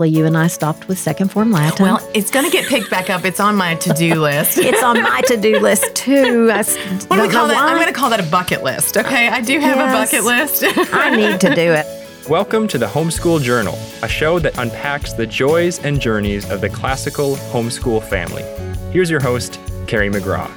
Well, 0.00 0.08
you 0.08 0.26
and 0.26 0.36
I 0.36 0.48
stopped 0.48 0.88
with 0.88 0.98
second 0.98 1.28
form 1.30 1.52
Latin. 1.52 1.86
Well, 1.86 2.00
it's 2.14 2.28
going 2.28 2.44
to 2.44 2.50
get 2.50 2.66
picked 2.68 2.90
back 2.90 3.10
up. 3.10 3.24
It's 3.24 3.38
on 3.38 3.54
my 3.54 3.76
to-do 3.76 4.14
list. 4.20 4.58
it's 4.58 4.82
on 4.82 5.00
my 5.00 5.20
to-do 5.20 5.60
list 5.60 5.94
too. 5.94 6.50
I 6.52 6.58
s- 6.58 6.76
what 7.06 7.14
do 7.14 7.22
we 7.22 7.28
call 7.28 7.46
know 7.46 7.54
that? 7.54 7.62
I'm 7.62 7.76
going 7.76 7.86
to 7.86 7.92
call 7.92 8.10
that 8.10 8.18
a 8.18 8.28
bucket 8.28 8.64
list. 8.64 8.96
Okay, 8.96 9.28
I 9.28 9.40
do 9.40 9.60
have 9.60 9.76
Yes. 9.76 10.12
a 10.12 10.16
bucket 10.16 10.24
list. 10.26 10.64
I 10.92 11.14
need 11.14 11.40
to 11.42 11.54
do 11.54 11.72
it. 11.72 11.86
Welcome 12.28 12.66
to 12.68 12.78
the 12.78 12.86
Homeschool 12.86 13.40
Journal, 13.40 13.78
a 14.02 14.08
show 14.08 14.40
that 14.40 14.58
unpacks 14.58 15.12
the 15.12 15.28
joys 15.28 15.78
and 15.84 16.00
journeys 16.00 16.50
of 16.50 16.60
the 16.60 16.68
classical 16.70 17.36
homeschool 17.52 18.02
family. 18.02 18.42
Here's 18.90 19.08
your 19.08 19.20
host, 19.20 19.60
Carrie 19.86 20.10
McGraw. 20.10 20.50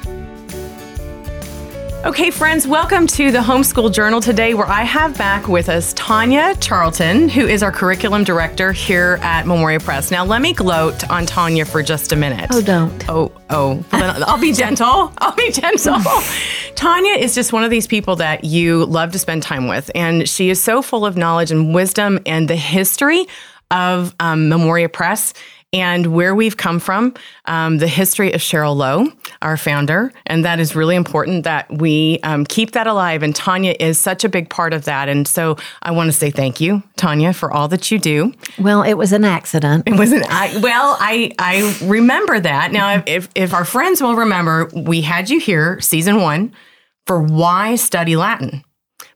Okay, 2.08 2.32
friends, 2.32 2.66
welcome 2.66 3.06
to 3.06 3.34
the 3.34 3.40
Homeschool 3.40 3.92
Journal 3.92 4.22
today, 4.22 4.54
where 4.54 4.66
I 4.66 4.84
have 4.84 5.18
back 5.18 5.50
with 5.50 5.68
us 5.68 5.92
Tanya 5.92 6.56
Charlton, 6.56 7.28
who 7.28 7.46
is 7.46 7.62
our 7.62 7.72
curriculum 7.72 8.24
director 8.24 8.72
here 8.72 9.20
at 9.22 9.46
Memoria 9.46 9.82
Press. 9.82 10.10
Now, 10.10 10.24
let 10.24 10.42
me 10.42 10.54
gloat 10.54 11.10
on 11.10 11.26
Tanya 11.26 11.66
for 11.66 11.84
just 11.84 12.14
a 12.14 12.16
minute. 12.16 12.48
Oh, 12.54 12.62
don't. 12.62 13.10
Oh, 13.10 13.34
oh. 13.50 13.84
I'll 13.92 14.40
be 14.40 14.54
gentle. 14.54 15.12
I'll 15.18 15.36
be 15.36 15.52
gentle. 15.52 16.00
Tanya 16.76 17.12
is 17.12 17.36
just 17.36 17.52
one 17.52 17.66
of 17.66 17.72
these 17.72 17.88
people 17.88 18.16
that 18.16 18.46
you 18.46 18.86
love 18.86 19.12
to 19.12 19.20
spend 19.20 19.44
time 19.44 19.68
with, 19.68 19.92
and 19.94 20.30
she 20.30 20.50
is 20.50 20.64
so 20.64 20.82
full 20.82 21.06
of 21.06 21.18
knowledge 21.18 21.52
and 21.52 21.76
wisdom 21.76 22.20
and 22.26 22.48
the 22.48 22.56
history 22.56 23.26
of 23.70 24.16
um, 24.22 24.48
Memoria 24.48 24.88
Press 24.88 25.34
and 25.74 26.08
where 26.08 26.34
we've 26.34 26.56
come 26.56 26.80
from, 26.80 27.14
um, 27.46 27.78
the 27.80 27.88
history 27.88 28.32
of 28.32 28.40
Cheryl 28.40 28.76
Lowe, 28.76 29.08
our 29.42 29.58
founder, 29.58 30.14
and 30.26 30.46
that 30.46 30.60
is 30.60 30.76
really 30.76 30.96
important 30.96 31.44
that 31.44 31.70
we 31.70 32.20
um, 32.24 32.46
keep 32.46 32.72
that 32.72 32.88
alive. 32.88 33.22
And 33.22 33.36
Tanya 33.36 33.76
is 33.78 34.00
such 34.00 34.24
a 34.24 34.30
big 34.30 34.50
part 34.50 34.74
of 34.74 34.86
that. 34.86 35.10
And 35.10 35.28
so 35.28 35.58
I 35.82 35.92
want 35.92 36.08
to 36.08 36.14
say 36.14 36.32
thank 36.32 36.62
you, 36.62 36.84
Tanya, 36.96 37.34
for 37.34 37.52
all 37.52 37.68
that 37.68 37.92
you 37.92 38.00
do. 38.00 38.34
Well, 38.58 38.82
it 38.82 38.94
was 38.94 39.12
an 39.12 39.26
accident. 39.26 39.84
It 39.88 39.98
wasn't 39.98 40.26
I 40.30 40.58
well, 40.60 40.96
I 41.00 41.34
I 41.38 41.78
remember 41.84 42.40
that. 42.40 42.72
Now 42.72 43.04
if 43.06 43.28
if 43.36 43.54
our 43.54 43.66
friends 43.66 44.02
will 44.02 44.16
remember, 44.16 44.70
we 44.74 45.02
had 45.02 45.30
you 45.30 45.40
here 45.40 45.82
season 45.82 46.22
1 46.22 46.54
for 47.06 47.22
why 47.22 47.76
study 47.76 48.16
Latin. 48.16 48.64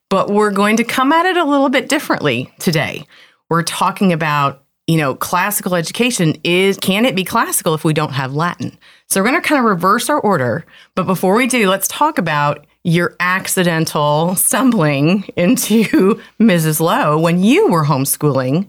But 0.10 0.30
we're 0.30 0.52
going 0.52 0.76
to 0.78 0.84
come 0.84 1.14
at 1.14 1.26
it 1.26 1.38
a 1.38 1.46
little 1.46 1.70
bit 1.70 1.88
differently 1.88 2.54
today. 2.60 3.06
We're 3.50 3.64
talking 3.64 4.12
about 4.12 4.66
you 4.92 4.98
know, 4.98 5.16
classical 5.16 5.76
education 5.76 6.36
is 6.44 6.76
can 6.76 7.06
it 7.06 7.16
be 7.16 7.24
classical 7.24 7.74
if 7.74 7.86
we 7.86 7.94
don't 7.94 8.12
have 8.12 8.34
Latin? 8.34 8.78
So 9.08 9.22
we're 9.22 9.30
going 9.30 9.42
to 9.42 9.48
kind 9.48 9.60
of 9.60 9.64
reverse 9.64 10.10
our 10.10 10.20
order. 10.20 10.66
But 10.96 11.06
before 11.06 11.34
we 11.36 11.48
do, 11.48 11.70
let's 11.70 11.88
talk 11.88 12.18
about 12.18 12.68
your 12.84 13.16
accidental 13.22 14.36
stumbling 14.36 15.24
into 15.38 16.22
Mrs. 16.42 16.82
Lowe 16.82 17.18
when 17.18 17.42
you 17.42 17.70
were 17.70 17.86
homeschooling 17.86 18.68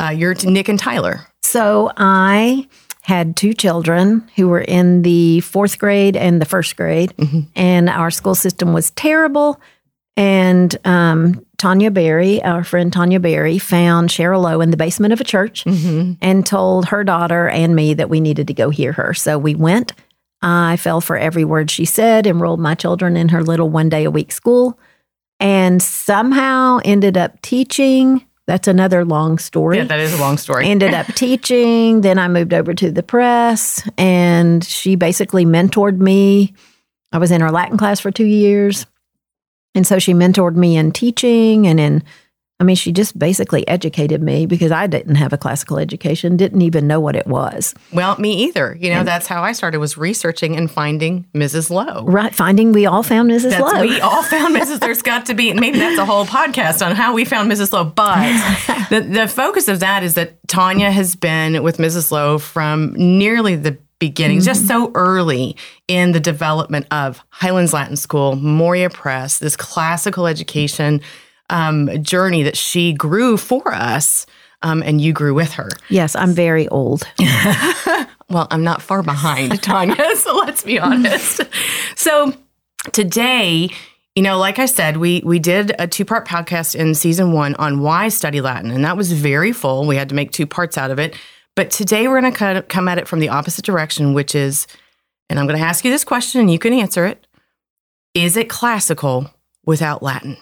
uh, 0.00 0.08
your 0.08 0.34
Nick 0.42 0.70
and 0.70 0.78
Tyler. 0.78 1.26
So 1.42 1.92
I 1.98 2.66
had 3.02 3.36
two 3.36 3.52
children 3.52 4.26
who 4.36 4.48
were 4.48 4.62
in 4.62 5.02
the 5.02 5.40
fourth 5.40 5.78
grade 5.78 6.16
and 6.16 6.40
the 6.40 6.46
first 6.46 6.76
grade, 6.76 7.12
and 7.54 7.90
our 7.90 8.10
school 8.10 8.34
system 8.34 8.72
was 8.72 8.90
terrible. 8.92 9.60
And 10.16 10.74
um, 10.86 11.44
Tanya 11.58 11.90
Berry, 11.90 12.42
our 12.44 12.62
friend 12.62 12.92
Tanya 12.92 13.18
Berry, 13.18 13.58
found 13.58 14.10
Cheryl 14.10 14.42
Lowe 14.42 14.60
in 14.60 14.70
the 14.70 14.76
basement 14.76 15.12
of 15.12 15.20
a 15.20 15.24
church 15.24 15.64
mm-hmm. 15.64 16.12
and 16.22 16.46
told 16.46 16.86
her 16.86 17.02
daughter 17.02 17.48
and 17.48 17.74
me 17.74 17.94
that 17.94 18.08
we 18.08 18.20
needed 18.20 18.46
to 18.46 18.54
go 18.54 18.70
hear 18.70 18.92
her. 18.92 19.12
So 19.12 19.36
we 19.38 19.56
went. 19.56 19.92
I 20.40 20.76
fell 20.76 21.00
for 21.00 21.16
every 21.16 21.44
word 21.44 21.68
she 21.68 21.84
said, 21.84 22.26
enrolled 22.26 22.60
my 22.60 22.76
children 22.76 23.16
in 23.16 23.30
her 23.30 23.42
little 23.42 23.68
one 23.68 23.88
day 23.88 24.04
a 24.04 24.10
week 24.10 24.30
school, 24.30 24.78
and 25.40 25.82
somehow 25.82 26.78
ended 26.84 27.16
up 27.16 27.42
teaching. 27.42 28.24
That's 28.46 28.68
another 28.68 29.04
long 29.04 29.38
story 29.38 29.76
Yeah, 29.76 29.84
that 29.84 30.00
is 30.00 30.14
a 30.14 30.20
long 30.20 30.38
story. 30.38 30.68
ended 30.68 30.94
up 30.94 31.06
teaching. 31.14 32.02
Then 32.02 32.18
I 32.18 32.28
moved 32.28 32.54
over 32.54 32.72
to 32.72 32.90
the 32.92 33.02
press, 33.02 33.82
and 33.98 34.62
she 34.62 34.94
basically 34.94 35.44
mentored 35.44 35.98
me. 35.98 36.54
I 37.10 37.18
was 37.18 37.32
in 37.32 37.40
her 37.40 37.50
Latin 37.50 37.76
class 37.76 37.98
for 37.98 38.12
two 38.12 38.24
years. 38.24 38.86
And 39.74 39.86
so 39.86 39.98
she 39.98 40.14
mentored 40.14 40.56
me 40.56 40.76
in 40.76 40.92
teaching 40.92 41.66
and 41.66 41.78
in, 41.78 42.02
I 42.60 42.64
mean, 42.64 42.74
she 42.74 42.90
just 42.90 43.16
basically 43.16 43.66
educated 43.68 44.20
me 44.20 44.44
because 44.44 44.72
I 44.72 44.88
didn't 44.88 45.14
have 45.14 45.32
a 45.32 45.38
classical 45.38 45.78
education, 45.78 46.36
didn't 46.36 46.62
even 46.62 46.88
know 46.88 46.98
what 46.98 47.14
it 47.14 47.28
was. 47.28 47.72
well, 47.92 48.16
me 48.18 48.46
either. 48.46 48.76
You 48.80 48.90
know, 48.90 49.04
that's 49.04 49.28
how 49.28 49.42
I 49.44 49.52
started 49.52 49.78
was 49.78 49.96
researching 49.96 50.56
and 50.56 50.68
finding 50.68 51.24
Mrs. 51.34 51.70
Lowe. 51.70 52.04
Right. 52.04 52.34
Finding 52.34 52.72
we 52.72 52.84
all 52.86 53.04
found 53.04 53.30
Mrs. 53.30 53.50
That's 53.50 53.60
Lowe. 53.74 53.80
we 53.80 54.00
all 54.00 54.24
found 54.24 54.56
Mrs. 54.56 54.80
There's 54.80 55.02
got 55.02 55.26
to 55.26 55.34
be 55.34 55.52
maybe 55.54 55.78
that's 55.78 56.00
a 56.00 56.04
whole 56.04 56.26
podcast 56.26 56.84
on 56.84 56.96
how 56.96 57.14
we 57.14 57.24
found 57.24 57.48
Mrs. 57.48 57.72
Lowe. 57.72 57.84
But 57.84 58.26
the, 58.90 59.02
the 59.02 59.28
focus 59.28 59.68
of 59.68 59.78
that 59.80 60.02
is 60.02 60.14
that 60.14 60.36
Tanya 60.48 60.90
has 60.90 61.14
been 61.14 61.62
with 61.62 61.76
Mrs. 61.76 62.10
Lowe 62.10 62.38
from 62.38 62.92
nearly 62.94 63.54
the 63.54 63.78
beginning, 63.98 64.40
just 64.40 64.66
so 64.66 64.90
early 64.94 65.56
in 65.88 66.12
the 66.12 66.20
development 66.20 66.86
of 66.90 67.22
Highlands 67.30 67.72
Latin 67.72 67.96
School, 67.96 68.36
Memoria 68.36 68.90
Press, 68.90 69.38
this 69.38 69.56
classical 69.56 70.26
education 70.26 71.00
um, 71.50 72.02
journey 72.02 72.42
that 72.42 72.56
she 72.56 72.92
grew 72.92 73.36
for 73.36 73.74
us. 73.74 74.26
Um, 74.60 74.82
and 74.82 75.00
you 75.00 75.12
grew 75.12 75.34
with 75.34 75.52
her. 75.52 75.68
yes, 75.88 76.16
I'm 76.16 76.32
very 76.32 76.66
old. 76.68 77.04
Well, 78.30 78.46
I'm 78.50 78.62
not 78.62 78.82
far 78.82 79.02
behind, 79.02 79.62
Tanya, 79.62 80.14
so 80.16 80.36
let's 80.36 80.62
be 80.62 80.78
honest. 80.78 81.40
So 81.96 82.34
today, 82.92 83.70
you 84.14 84.22
know, 84.22 84.38
like 84.38 84.58
I 84.58 84.66
said, 84.66 84.98
we 84.98 85.22
we 85.24 85.38
did 85.38 85.74
a 85.78 85.86
two-part 85.86 86.28
podcast 86.28 86.74
in 86.74 86.94
season 86.94 87.32
1 87.32 87.54
on 87.54 87.80
why 87.80 88.08
study 88.08 88.40
Latin, 88.40 88.70
and 88.70 88.84
that 88.84 88.96
was 88.96 89.12
very 89.12 89.52
full. 89.52 89.86
We 89.86 89.96
had 89.96 90.10
to 90.10 90.14
make 90.14 90.30
two 90.32 90.46
parts 90.46 90.76
out 90.76 90.90
of 90.90 90.98
it. 90.98 91.16
But 91.58 91.72
today 91.72 92.06
we're 92.06 92.20
going 92.20 92.32
to 92.32 92.62
come 92.68 92.86
at 92.86 92.98
it 92.98 93.08
from 93.08 93.18
the 93.18 93.30
opposite 93.30 93.64
direction, 93.64 94.14
which 94.14 94.36
is 94.36 94.68
and 95.28 95.40
I'm 95.40 95.48
going 95.48 95.58
to 95.58 95.64
ask 95.66 95.84
you 95.84 95.90
this 95.90 96.04
question 96.04 96.40
and 96.40 96.48
you 96.48 96.56
can 96.56 96.72
answer 96.72 97.04
it. 97.04 97.26
Is 98.14 98.36
it 98.36 98.48
classical 98.48 99.28
without 99.66 100.00
Latin? 100.00 100.36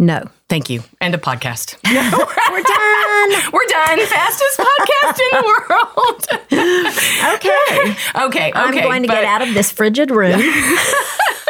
No. 0.00 0.28
Thank 0.48 0.68
you. 0.68 0.82
End 1.00 1.14
of 1.14 1.20
podcast. 1.20 1.76
No, 1.84 1.92
We're 2.50 2.62
done. 2.64 3.50
We're 3.52 3.66
done. 3.68 4.06
Fastest 4.08 4.58
podcast 4.58 5.20
in 5.20 5.38
the 5.38 5.44
world. 5.46 6.26
Okay. 7.36 7.56
okay. 7.76 7.96
Okay. 8.26 8.52
I'm 8.52 8.74
going 8.74 9.02
to 9.02 9.08
but- 9.08 9.14
get 9.14 9.24
out 9.24 9.42
of 9.42 9.54
this 9.54 9.70
frigid 9.70 10.10
room 10.10 10.40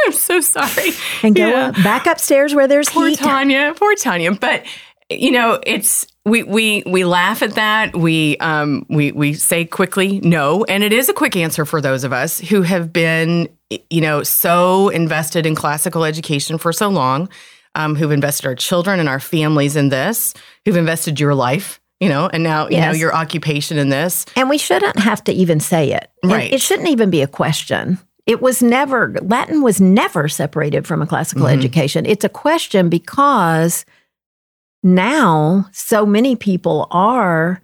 I'm 0.04 0.12
so 0.12 0.40
sorry. 0.40 0.90
and 1.22 1.34
go 1.34 1.48
Yeah. 1.48 1.68
up, 1.68 1.74
back 1.76 2.06
upstairs 2.06 2.54
where 2.54 2.68
there's 2.68 2.90
Poor 2.90 3.08
heat. 3.08 3.18
Tanya. 3.18 3.72
Poor 3.76 3.94
Tanya. 3.94 4.32
But 4.32 4.66
you 5.08 5.30
know, 5.30 5.58
it's 5.66 6.06
we 6.26 6.42
we 6.42 6.82
we 6.86 7.04
laugh 7.04 7.40
at 7.42 7.54
that. 7.54 7.96
We 7.96 8.36
um 8.38 8.84
we 8.90 9.12
we 9.12 9.32
say 9.32 9.64
quickly 9.64 10.20
no, 10.20 10.64
and 10.64 10.82
it 10.82 10.92
is 10.92 11.08
a 11.08 11.14
quick 11.14 11.36
answer 11.36 11.64
for 11.64 11.80
those 11.80 12.04
of 12.04 12.12
us 12.12 12.38
who 12.40 12.62
have 12.62 12.92
been 12.92 13.48
you 13.90 14.00
know 14.00 14.22
so 14.22 14.88
invested 14.90 15.46
in 15.46 15.54
classical 15.54 16.04
education 16.04 16.58
for 16.58 16.72
so 16.72 16.88
long, 16.88 17.28
um, 17.76 17.94
who've 17.94 18.10
invested 18.12 18.46
our 18.46 18.54
children 18.56 19.00
and 19.00 19.08
our 19.08 19.20
families 19.20 19.76
in 19.76 19.88
this, 19.88 20.34
who've 20.64 20.76
invested 20.76 21.18
your 21.20 21.34
life. 21.34 21.80
You 22.00 22.10
know, 22.10 22.28
and 22.30 22.42
now 22.42 22.68
you 22.68 22.78
know 22.78 22.90
your 22.92 23.14
occupation 23.14 23.78
in 23.78 23.88
this. 23.88 24.26
And 24.36 24.50
we 24.50 24.58
shouldn't 24.58 24.98
have 24.98 25.24
to 25.24 25.32
even 25.32 25.60
say 25.60 25.92
it. 25.92 26.10
And 26.22 26.30
Right. 26.32 26.52
It 26.52 26.60
shouldn't 26.60 26.88
even 26.90 27.08
be 27.08 27.22
a 27.22 27.26
question. 27.26 27.98
It 28.26 28.42
was 28.42 28.60
never, 28.60 29.14
Latin 29.22 29.62
was 29.62 29.80
never 29.80 30.28
separated 30.28 30.86
from 30.86 31.00
a 31.00 31.06
classical 31.06 31.46
Mhm. 31.46 31.52
education. 31.52 32.04
It's 32.04 32.24
a 32.24 32.28
question 32.28 32.90
because 32.90 33.86
now 34.86 35.68
so 35.72 36.06
many 36.06 36.36
people 36.36 36.86
are 36.90 37.60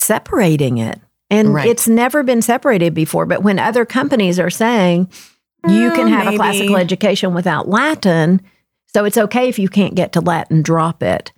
separating 0.00 0.78
it. 0.78 1.00
And 1.30 1.54
Right. 1.54 1.66
it's 1.66 1.88
never 1.88 2.22
been 2.22 2.42
separated 2.42 2.94
before. 2.94 3.26
But 3.26 3.42
when 3.42 3.58
other 3.58 3.84
companies 3.84 4.38
are 4.38 4.50
saying 4.50 5.08
you 5.66 5.90
can 5.92 6.08
have 6.08 6.32
a 6.32 6.36
classical 6.36 6.76
education 6.76 7.32
without 7.32 7.68
Latin, 7.68 8.42
so 8.86 9.04
it's 9.06 9.16
okay 9.16 9.48
if 9.48 9.58
you 9.58 9.68
can't 9.68 9.94
get 9.94 10.12
to 10.12 10.20
Latin, 10.20 10.62
drop 10.62 11.02
it. 11.02 11.32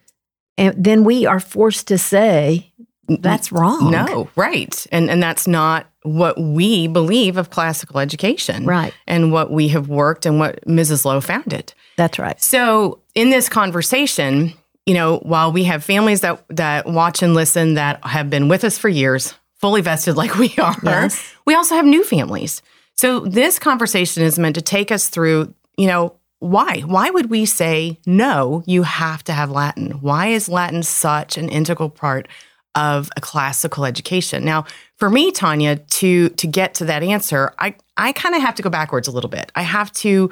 And 0.59 0.75
then 0.77 1.05
we 1.05 1.27
are 1.27 1.39
forced 1.39 1.87
to 1.89 1.99
say 1.99 2.73
that's 3.09 3.53
wrong. 3.53 3.91
No, 3.91 4.29
right. 4.37 4.87
And 4.93 5.11
and 5.11 5.23
that's 5.23 5.47
not 5.47 5.87
what 6.03 6.41
we 6.41 6.87
believe 6.89 7.37
of 7.37 7.51
classical 7.51 7.99
education. 8.01 8.65
Right. 8.65 8.93
And 9.07 9.33
what 9.33 9.51
we 9.51 9.69
have 9.69 9.89
worked 9.89 10.27
and 10.27 10.39
what 10.39 10.65
Mrs. 10.67 11.05
Lowe 11.05 11.21
founded. 11.21 11.75
That's 11.97 12.19
right. 12.19 12.41
So 12.43 13.01
in 13.15 13.31
this 13.31 13.49
conversation, 13.49 14.53
you 14.87 14.95
know, 14.95 15.19
while 15.19 15.53
we 15.53 15.65
have 15.65 15.83
families 15.85 16.21
that 16.21 16.45
that 16.51 16.87
watch 16.87 17.23
and 17.23 17.35
listen 17.35 17.75
that 17.75 18.05
have 18.05 18.31
been 18.31 18.49
with 18.49 18.65
us 18.65 18.79
for 18.79 18.89
years, 18.89 19.35
fully 19.55 19.81
vested 19.81 20.17
like 20.17 20.37
we 20.39 20.55
are, 20.59 20.77
Yes. 20.83 21.35
we 21.47 21.55
also 21.55 21.75
have 21.75 21.85
new 21.87 22.05
families. 22.05 22.63
So 22.95 23.21
this 23.21 23.59
conversation 23.59 24.23
is 24.23 24.39
meant 24.39 24.55
to 24.55 24.63
take 24.63 24.91
us 24.91 25.09
through, 25.09 25.53
you 25.77 25.87
know, 25.87 26.15
why? 26.39 26.81
Why 26.81 27.11
would 27.11 27.31
we 27.31 27.47
say 27.47 27.99
no, 28.07 28.63
you 28.67 28.83
have 28.85 29.25
to 29.25 29.33
have 29.33 29.51
Latin? 29.51 29.93
Why 30.03 30.29
is 30.29 30.49
Latin 30.49 30.83
such 30.83 31.37
an 31.39 31.49
integral 31.49 31.89
part 31.91 32.29
of 32.77 33.11
a 33.17 33.21
classical 33.21 33.85
education? 33.85 34.45
Now, 34.45 34.67
for 34.97 35.11
me, 35.11 35.33
Tanya, 35.33 35.77
to 35.77 36.29
to 36.29 36.47
get 36.47 36.75
to 36.75 36.85
that 36.85 37.03
answer, 37.03 37.53
I 37.59 37.75
I 37.97 38.13
kind 38.13 38.35
of 38.35 38.43
have 38.43 38.55
to 38.57 38.63
go 38.63 38.71
backwards 38.71 39.09
a 39.09 39.11
little 39.11 39.31
bit. 39.31 39.51
I 39.57 39.63
have 39.63 39.93
to 39.95 40.31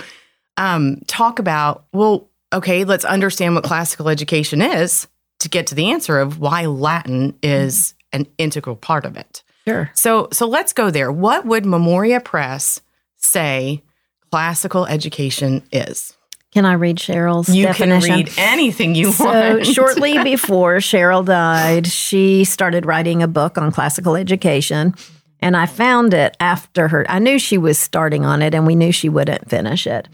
um, 0.56 1.00
talk 1.06 1.38
about 1.38 1.86
well, 1.92 2.28
okay, 2.52 2.84
let's 2.84 3.04
understand 3.04 3.54
what 3.54 3.64
classical 3.64 4.08
education 4.08 4.62
is, 4.62 5.08
to 5.40 5.48
get 5.48 5.66
to 5.68 5.74
the 5.74 5.90
answer 5.90 6.20
of 6.20 6.38
why 6.38 6.66
Latin 6.66 7.36
is 7.42 7.94
an 8.12 8.26
integral 8.38 8.76
part 8.76 9.04
of 9.04 9.16
it. 9.16 9.42
Sure. 9.66 9.90
So 9.94 10.28
so 10.32 10.46
let's 10.46 10.72
go 10.72 10.90
there. 10.90 11.10
What 11.10 11.46
would 11.46 11.66
Memoria 11.66 12.20
Press 12.20 12.80
say 13.16 13.82
classical 14.30 14.86
education 14.86 15.62
is? 15.72 16.16
Can 16.54 16.64
I 16.64 16.74
read 16.74 16.96
Cheryl's 16.98 17.48
You 17.54 17.66
definition? 17.66 18.08
can 18.08 18.18
read 18.24 18.32
anything 18.38 18.94
you 18.94 19.12
So, 19.12 19.24
want. 19.24 19.66
shortly 19.76 20.22
before 20.22 20.76
Cheryl 20.76 21.24
died, 21.24 21.86
she 21.88 22.44
started 22.44 22.86
writing 22.86 23.22
a 23.22 23.28
book 23.28 23.58
on 23.58 23.72
classical 23.72 24.14
education. 24.16 24.94
And 25.40 25.56
I 25.56 25.66
found 25.66 26.14
it 26.14 26.36
after 26.40 26.88
her. 26.88 27.04
I 27.10 27.18
knew 27.18 27.38
she 27.40 27.58
was 27.58 27.78
starting 27.78 28.24
on 28.24 28.40
it 28.40 28.54
and 28.54 28.66
we 28.66 28.76
knew 28.76 28.92
she 28.92 29.08
wouldn't 29.08 29.50
finish 29.50 29.86
it. 29.86 30.08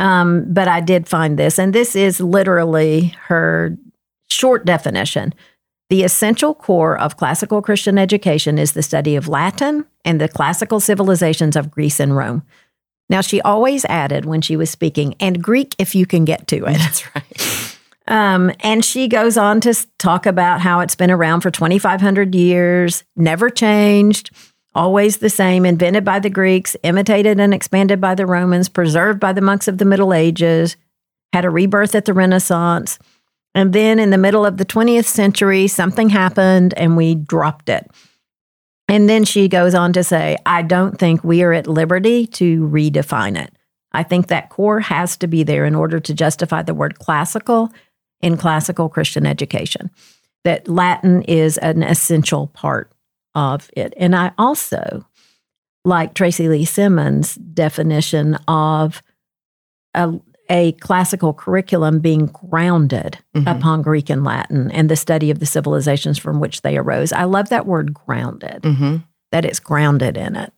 Um, 0.00 0.46
but 0.52 0.66
I 0.66 0.80
did 0.80 1.06
find 1.06 1.38
this, 1.38 1.56
and 1.58 1.72
this 1.72 1.94
is 1.94 2.18
literally 2.20 3.14
her 3.28 3.76
short 4.28 4.64
definition. 4.64 5.32
The 5.90 6.02
essential 6.02 6.54
core 6.54 6.98
of 6.98 7.16
classical 7.16 7.62
Christian 7.62 7.98
education 7.98 8.58
is 8.58 8.72
the 8.72 8.82
study 8.82 9.14
of 9.14 9.28
Latin 9.28 9.84
and 10.04 10.20
the 10.20 10.28
classical 10.28 10.80
civilizations 10.80 11.54
of 11.54 11.70
Greece 11.70 12.00
and 12.00 12.16
Rome. 12.16 12.42
Now, 13.08 13.20
she 13.20 13.40
always 13.42 13.84
added 13.84 14.24
when 14.24 14.40
she 14.40 14.56
was 14.56 14.70
speaking, 14.70 15.14
and 15.20 15.42
Greek 15.42 15.74
if 15.78 15.94
you 15.94 16.06
can 16.06 16.24
get 16.24 16.46
to 16.48 16.64
it. 16.64 16.78
That's 16.78 17.14
right. 17.14 17.64
Um, 18.06 18.52
and 18.60 18.84
she 18.84 19.08
goes 19.08 19.36
on 19.36 19.60
to 19.62 19.74
talk 19.98 20.26
about 20.26 20.60
how 20.60 20.80
it's 20.80 20.94
been 20.94 21.10
around 21.10 21.40
for 21.40 21.50
2,500 21.50 22.34
years, 22.34 23.02
never 23.16 23.48
changed, 23.48 24.30
always 24.74 25.18
the 25.18 25.30
same, 25.30 25.64
invented 25.64 26.04
by 26.04 26.18
the 26.18 26.30
Greeks, 26.30 26.76
imitated 26.82 27.40
and 27.40 27.54
expanded 27.54 28.00
by 28.00 28.14
the 28.14 28.26
Romans, 28.26 28.68
preserved 28.68 29.20
by 29.20 29.32
the 29.32 29.40
monks 29.40 29.68
of 29.68 29.78
the 29.78 29.84
Middle 29.84 30.12
Ages, 30.12 30.76
had 31.32 31.44
a 31.44 31.50
rebirth 31.50 31.94
at 31.94 32.04
the 32.04 32.12
Renaissance. 32.12 32.98
And 33.54 33.72
then 33.72 33.98
in 33.98 34.10
the 34.10 34.18
middle 34.18 34.44
of 34.44 34.56
the 34.56 34.64
20th 34.64 35.06
century, 35.06 35.68
something 35.68 36.08
happened 36.08 36.74
and 36.76 36.96
we 36.96 37.14
dropped 37.14 37.68
it. 37.68 37.88
And 38.88 39.08
then 39.08 39.24
she 39.24 39.48
goes 39.48 39.74
on 39.74 39.92
to 39.94 40.04
say, 40.04 40.36
I 40.44 40.62
don't 40.62 40.98
think 40.98 41.24
we 41.24 41.42
are 41.42 41.52
at 41.52 41.66
liberty 41.66 42.26
to 42.28 42.68
redefine 42.68 43.42
it. 43.42 43.52
I 43.92 44.02
think 44.02 44.26
that 44.26 44.50
core 44.50 44.80
has 44.80 45.16
to 45.18 45.26
be 45.26 45.42
there 45.42 45.64
in 45.64 45.74
order 45.74 46.00
to 46.00 46.14
justify 46.14 46.62
the 46.62 46.74
word 46.74 46.98
classical 46.98 47.72
in 48.20 48.36
classical 48.36 48.88
Christian 48.88 49.26
education, 49.26 49.90
that 50.44 50.68
Latin 50.68 51.22
is 51.22 51.58
an 51.58 51.82
essential 51.82 52.48
part 52.48 52.92
of 53.34 53.70
it. 53.76 53.94
And 53.96 54.16
I 54.16 54.32
also 54.38 55.06
like 55.84 56.14
Tracy 56.14 56.48
Lee 56.48 56.64
Simmons' 56.64 57.34
definition 57.34 58.36
of 58.48 59.02
a, 59.94 60.14
a 60.50 60.72
classical 60.72 61.32
curriculum 61.32 62.00
being 62.00 62.26
grounded 62.26 63.18
Mhm. 63.34 63.58
upon 63.58 63.82
Greek 63.82 64.10
and 64.10 64.24
Latin 64.24 64.70
and 64.70 64.90
the 64.90 64.96
study 64.96 65.30
of 65.30 65.38
the 65.38 65.46
civilizations 65.46 66.18
from 66.18 66.38
which 66.40 66.62
they 66.62 66.76
arose. 66.76 67.12
I 67.12 67.24
love 67.24 67.48
that 67.48 67.66
word 67.66 67.94
grounded, 67.94 68.64
hmm 68.64 68.96
that 69.32 69.44
it's 69.44 69.58
grounded 69.58 70.16
in 70.16 70.36
it. 70.36 70.52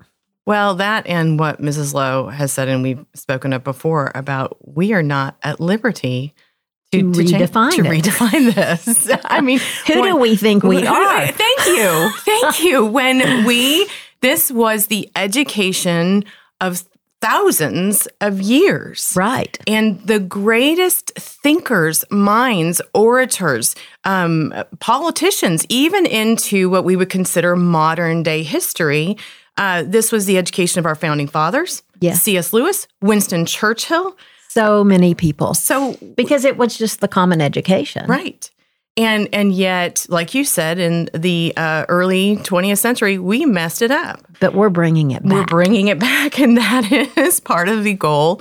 Well, 0.44 0.74
that 0.74 1.06
and 1.06 1.38
what 1.40 1.62
Mrs. 1.62 1.94
Lowe 1.94 2.28
has 2.28 2.52
said, 2.52 2.68
and 2.68 2.82
we've 2.82 3.04
spoken 3.14 3.52
of 3.54 3.64
before 3.64 4.12
about 4.14 4.56
we 4.66 4.92
are 4.92 5.02
not 5.02 5.36
at 5.42 5.60
liberty 5.60 6.34
To 6.92 6.98
change- 6.98 7.16
redefine 7.32 7.70
to 7.76 7.84
it. 7.84 8.02
redefine 8.04 8.54
this. 8.54 9.08
I 9.24 9.40
mean, 9.40 9.60
Who 9.86 10.02
do 10.02 10.16
we 10.16 10.36
think 10.36 10.62
we 10.62 10.86
are? 10.86 11.26
Thank 11.26 11.66
you. 11.66 12.10
Thank 12.24 12.62
you. 12.62 12.84
When 12.84 13.44
we, 13.46 13.88
this 14.20 14.50
was 14.52 14.88
the 14.88 15.08
education 15.16 16.24
of 16.60 16.84
thousands 17.20 18.06
of 18.20 18.40
years. 18.40 19.12
Right. 19.16 19.58
And 19.66 20.00
the 20.06 20.20
greatest 20.20 21.12
thinkers, 21.16 22.04
minds, 22.10 22.80
orators, 22.94 23.74
um, 24.04 24.54
politicians, 24.80 25.64
even 25.68 26.06
into 26.06 26.68
what 26.68 26.84
we 26.84 26.96
would 26.96 27.10
consider 27.10 27.56
modern 27.56 28.22
day 28.22 28.42
history. 28.42 29.16
Uh, 29.56 29.82
this 29.86 30.12
was 30.12 30.26
the 30.26 30.36
education 30.36 30.78
of 30.78 30.86
our 30.86 30.94
founding 30.94 31.28
fathers. 31.28 31.82
Yes. 32.00 32.22
C.S. 32.22 32.52
Lewis, 32.52 32.86
Winston 33.00 33.46
Churchill. 33.46 34.16
So 34.48 34.84
many 34.84 35.14
people. 35.14 35.54
So 35.54 35.96
Because 36.16 36.44
it 36.44 36.56
was 36.56 36.76
just 36.76 37.00
the 37.00 37.08
common 37.08 37.40
education. 37.40 38.06
Right. 38.06 38.50
And 38.96 39.28
and 39.32 39.52
yet, 39.52 40.06
like 40.08 40.34
you 40.34 40.44
said, 40.44 40.78
in 40.78 41.10
the 41.12 41.52
uh, 41.56 41.84
early 41.88 42.36
20th 42.36 42.78
century, 42.78 43.18
we 43.18 43.44
messed 43.44 43.82
it 43.82 43.90
up. 43.90 44.24
But 44.40 44.54
we're 44.54 44.70
bringing 44.70 45.10
it 45.10 45.22
back. 45.22 45.32
We're 45.32 45.44
bringing 45.44 45.88
it 45.88 45.98
back, 46.00 46.38
and 46.38 46.56
that 46.56 46.90
is 47.16 47.40
part 47.40 47.68
of 47.68 47.84
the 47.84 47.92
goal 47.92 48.40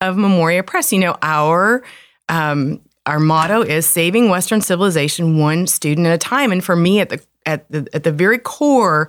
of 0.00 0.16
Memoria 0.16 0.62
Press. 0.62 0.92
You 0.92 1.00
know, 1.00 1.16
our 1.22 1.82
um, 2.28 2.80
our 3.04 3.18
motto 3.18 3.62
is 3.62 3.88
saving 3.88 4.28
Western 4.28 4.60
civilization 4.60 5.38
one 5.38 5.66
student 5.66 6.06
at 6.06 6.14
a 6.14 6.18
time. 6.18 6.52
And 6.52 6.62
for 6.62 6.76
me, 6.76 7.00
at 7.00 7.08
the 7.08 7.20
at 7.44 7.70
the 7.70 7.88
at 7.92 8.04
the 8.04 8.12
very 8.12 8.38
core 8.38 9.08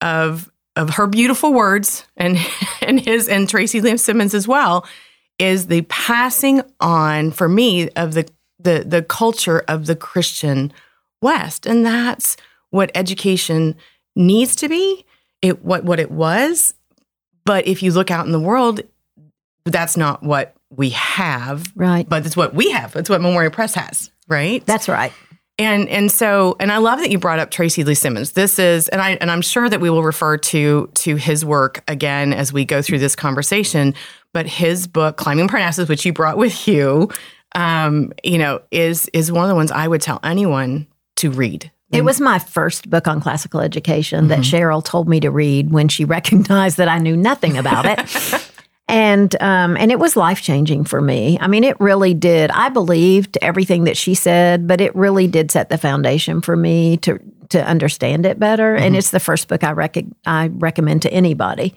of 0.00 0.50
of 0.76 0.90
her 0.90 1.06
beautiful 1.06 1.52
words 1.52 2.06
and 2.16 2.36
and 2.82 3.00
his 3.00 3.28
and 3.28 3.48
Tracy 3.48 3.80
Lee 3.80 3.96
Simmons 3.96 4.34
as 4.34 4.48
well 4.48 4.86
is 5.38 5.66
the 5.66 5.82
passing 5.82 6.62
on 6.80 7.30
for 7.30 7.48
me 7.48 7.88
of 7.90 8.14
the 8.14 8.28
the 8.64 8.84
the 8.86 9.02
culture 9.02 9.64
of 9.68 9.86
the 9.86 9.96
Christian 9.96 10.72
West, 11.22 11.66
and 11.66 11.86
that's 11.86 12.36
what 12.70 12.90
education 12.94 13.76
needs 14.16 14.56
to 14.56 14.68
be. 14.68 15.06
It 15.40 15.64
what 15.64 15.84
what 15.84 16.00
it 16.00 16.10
was, 16.10 16.74
but 17.44 17.66
if 17.66 17.82
you 17.82 17.92
look 17.92 18.10
out 18.10 18.26
in 18.26 18.32
the 18.32 18.40
world, 18.40 18.80
that's 19.64 19.96
not 19.96 20.22
what 20.22 20.54
we 20.70 20.90
have. 20.90 21.72
right. 21.76 22.08
But 22.08 22.26
it's 22.26 22.36
what 22.36 22.54
we 22.54 22.70
have. 22.70 22.96
It's 22.96 23.08
what 23.08 23.20
Memoria 23.20 23.50
Press 23.50 23.74
has, 23.74 24.10
right? 24.28 24.64
That's 24.66 24.88
right. 24.88 25.12
And 25.56 25.88
and 25.88 26.10
so 26.10 26.56
and 26.58 26.72
I 26.72 26.78
love 26.78 26.98
that 26.98 27.10
you 27.10 27.18
brought 27.18 27.38
up 27.38 27.50
Tracy 27.50 27.84
Lee 27.84 27.94
Simmons. 27.94 28.32
This 28.32 28.58
is 28.58 28.88
and 28.88 29.00
I 29.00 29.12
and 29.20 29.30
I'm 29.30 29.42
sure 29.42 29.68
that 29.68 29.80
we 29.80 29.88
will 29.88 30.02
refer 30.02 30.36
to 30.36 30.90
to 30.92 31.16
his 31.16 31.44
work 31.44 31.84
again 31.86 32.32
as 32.32 32.52
we 32.52 32.64
go 32.64 32.82
through 32.82 32.98
this 32.98 33.14
conversation. 33.14 33.94
But 34.32 34.46
his 34.48 34.88
book, 34.88 35.16
Climbing 35.16 35.46
Parnassus, 35.46 35.88
which 35.88 36.04
you 36.04 36.12
brought 36.12 36.36
with 36.36 36.66
you, 36.66 37.08
um, 37.54 38.12
you 38.22 38.38
know, 38.38 38.60
is 38.70 39.08
is 39.12 39.30
one 39.30 39.44
of 39.44 39.48
the 39.48 39.54
ones 39.54 39.70
I 39.70 39.88
would 39.88 40.02
tell 40.02 40.20
anyone 40.22 40.86
to 41.16 41.30
read. 41.30 41.70
It 41.92 42.04
was 42.04 42.20
my 42.20 42.40
first 42.40 42.90
book 42.90 43.06
on 43.06 43.20
classical 43.20 43.60
education 43.60 44.26
that 44.28 44.40
Cheryl 44.40 44.84
told 44.84 45.08
me 45.08 45.20
to 45.20 45.30
read 45.30 45.70
when 45.70 45.88
she 45.88 46.04
recognized 46.04 46.76
that 46.78 46.88
I 46.88 46.98
knew 46.98 47.16
nothing 47.16 47.56
about 47.56 47.86
it. 47.86 48.50
and 48.88 49.40
um, 49.40 49.76
and 49.76 49.92
it 49.92 49.98
was 49.98 50.16
life 50.16 50.42
changing 50.42 50.84
for 50.84 51.00
me. 51.00 51.38
I 51.40 51.46
mean, 51.46 51.62
it 51.62 51.78
really 51.80 52.12
did. 52.12 52.50
I 52.50 52.68
believed 52.68 53.38
everything 53.40 53.84
that 53.84 53.96
she 53.96 54.14
said, 54.14 54.66
but 54.66 54.80
it 54.80 54.94
really 54.96 55.28
did 55.28 55.52
set 55.52 55.68
the 55.68 55.78
foundation 55.78 56.40
for 56.40 56.56
me 56.56 56.96
to 56.98 57.18
to 57.50 57.64
understand 57.64 58.26
it 58.26 58.38
better. 58.40 58.74
And 58.74 58.96
it's 58.96 59.10
the 59.10 59.20
first 59.20 59.48
book 59.48 59.62
I 59.62 59.72
rec- 59.72 60.04
I 60.26 60.48
recommend 60.48 61.02
to 61.02 61.12
anybody 61.12 61.74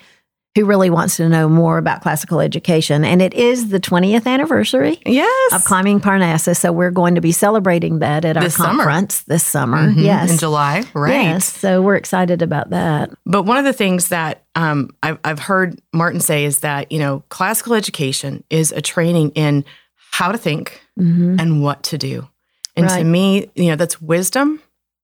who 0.55 0.65
really 0.65 0.89
wants 0.89 1.17
to 1.17 1.29
know 1.29 1.47
more 1.47 1.77
about 1.77 2.01
classical 2.01 2.39
education. 2.39 3.05
And 3.05 3.21
it 3.21 3.33
is 3.35 3.69
the 3.69 3.79
20th 3.79 4.25
anniversary 4.25 4.99
Yes. 5.05 5.53
of 5.53 5.63
climbing 5.65 5.99
Parnassus. 5.99 6.57
So 6.59 6.71
we're 6.71 6.89
going 6.89 7.13
to 7.13 7.21
be 7.21 7.31
celebrating 7.31 7.99
that 7.99 8.25
at 8.25 8.37
our 8.37 8.43
This 8.43 8.55
summer. 8.55 8.83
conference 8.83 9.21
this 9.23 9.43
summer. 9.43 9.89
Mhm, 9.89 10.03
Yes. 10.03 10.31
In 10.31 10.37
July. 10.39 10.83
Right. 10.95 11.11
Yes. 11.25 11.45
So 11.45 11.81
we're 11.83 11.95
excited 11.95 12.41
about 12.41 12.71
that. 12.71 13.11
But 13.25 13.43
one 13.43 13.57
of 13.57 13.65
the 13.65 13.73
things 13.73 14.07
that 14.07 14.45
um, 14.55 14.89
I've, 15.03 15.19
I've 15.23 15.39
heard 15.39 15.79
Martin 15.93 16.19
say 16.21 16.43
is 16.45 16.59
that, 16.59 16.91
you 16.91 16.97
know, 16.97 17.23
classical 17.29 17.75
education 17.75 18.43
is 18.49 18.71
a 18.71 18.81
training 18.81 19.29
in 19.35 19.63
how 20.11 20.31
to 20.31 20.37
think 20.39 20.81
hmm 20.97 21.35
and 21.39 21.61
what 21.61 21.83
to 21.83 21.99
do. 21.99 22.27
And 22.75 22.89
to 22.89 23.03
me, 23.03 23.49
you 23.55 23.67
know, 23.69 23.75
that's 23.75 24.01
wisdom 24.01 24.59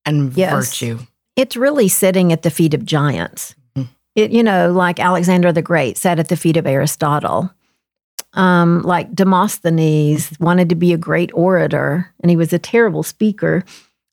and 0.06 0.34
Yes. 0.36 0.52
virtue. 0.52 0.98
It's 1.36 1.56
really 1.56 1.88
sitting 1.88 2.32
at 2.34 2.42
the 2.42 2.50
feet 2.50 2.74
of 2.74 2.86
giants. 2.86 3.54
It, 4.16 4.32
you 4.32 4.44
know, 4.44 4.72
like 4.72 5.00
Alexander 5.00 5.52
the 5.52 5.62
Great 5.62 5.98
sat 5.98 6.20
at 6.20 6.30
the 6.30 6.38
feet 6.38 6.58
of 6.58 6.68
Aristotle. 6.68 7.52
Um, 8.34 8.82
like 8.82 9.14
Demosthenes 9.14 10.32
wanted 10.40 10.70
to 10.70 10.76
be 10.76 10.92
a 10.94 10.98
great 10.98 11.32
orator, 11.34 12.12
and 12.22 12.30
he 12.30 12.36
was 12.36 12.52
a 12.54 12.60
terrible 12.60 13.04
speaker. 13.04 13.64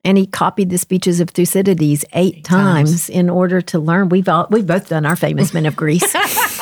And 0.02 0.16
he 0.16 0.26
copied 0.26 0.70
the 0.70 0.78
speeches 0.78 1.20
of 1.20 1.28
Thucydides 1.30 2.04
eight, 2.14 2.36
Eight 2.38 2.44
times, 2.44 2.90
times. 2.90 3.08
in 3.10 3.28
order 3.28 3.60
to 3.60 3.78
learn. 3.78 4.08
We've 4.08 4.28
all 4.28 4.46
we've 4.50 4.66
both 4.66 4.88
done 4.88 5.04
our 5.04 5.16
famous 5.16 5.52
men 5.52 5.66
of 5.66 5.76
Greece. 5.76 6.14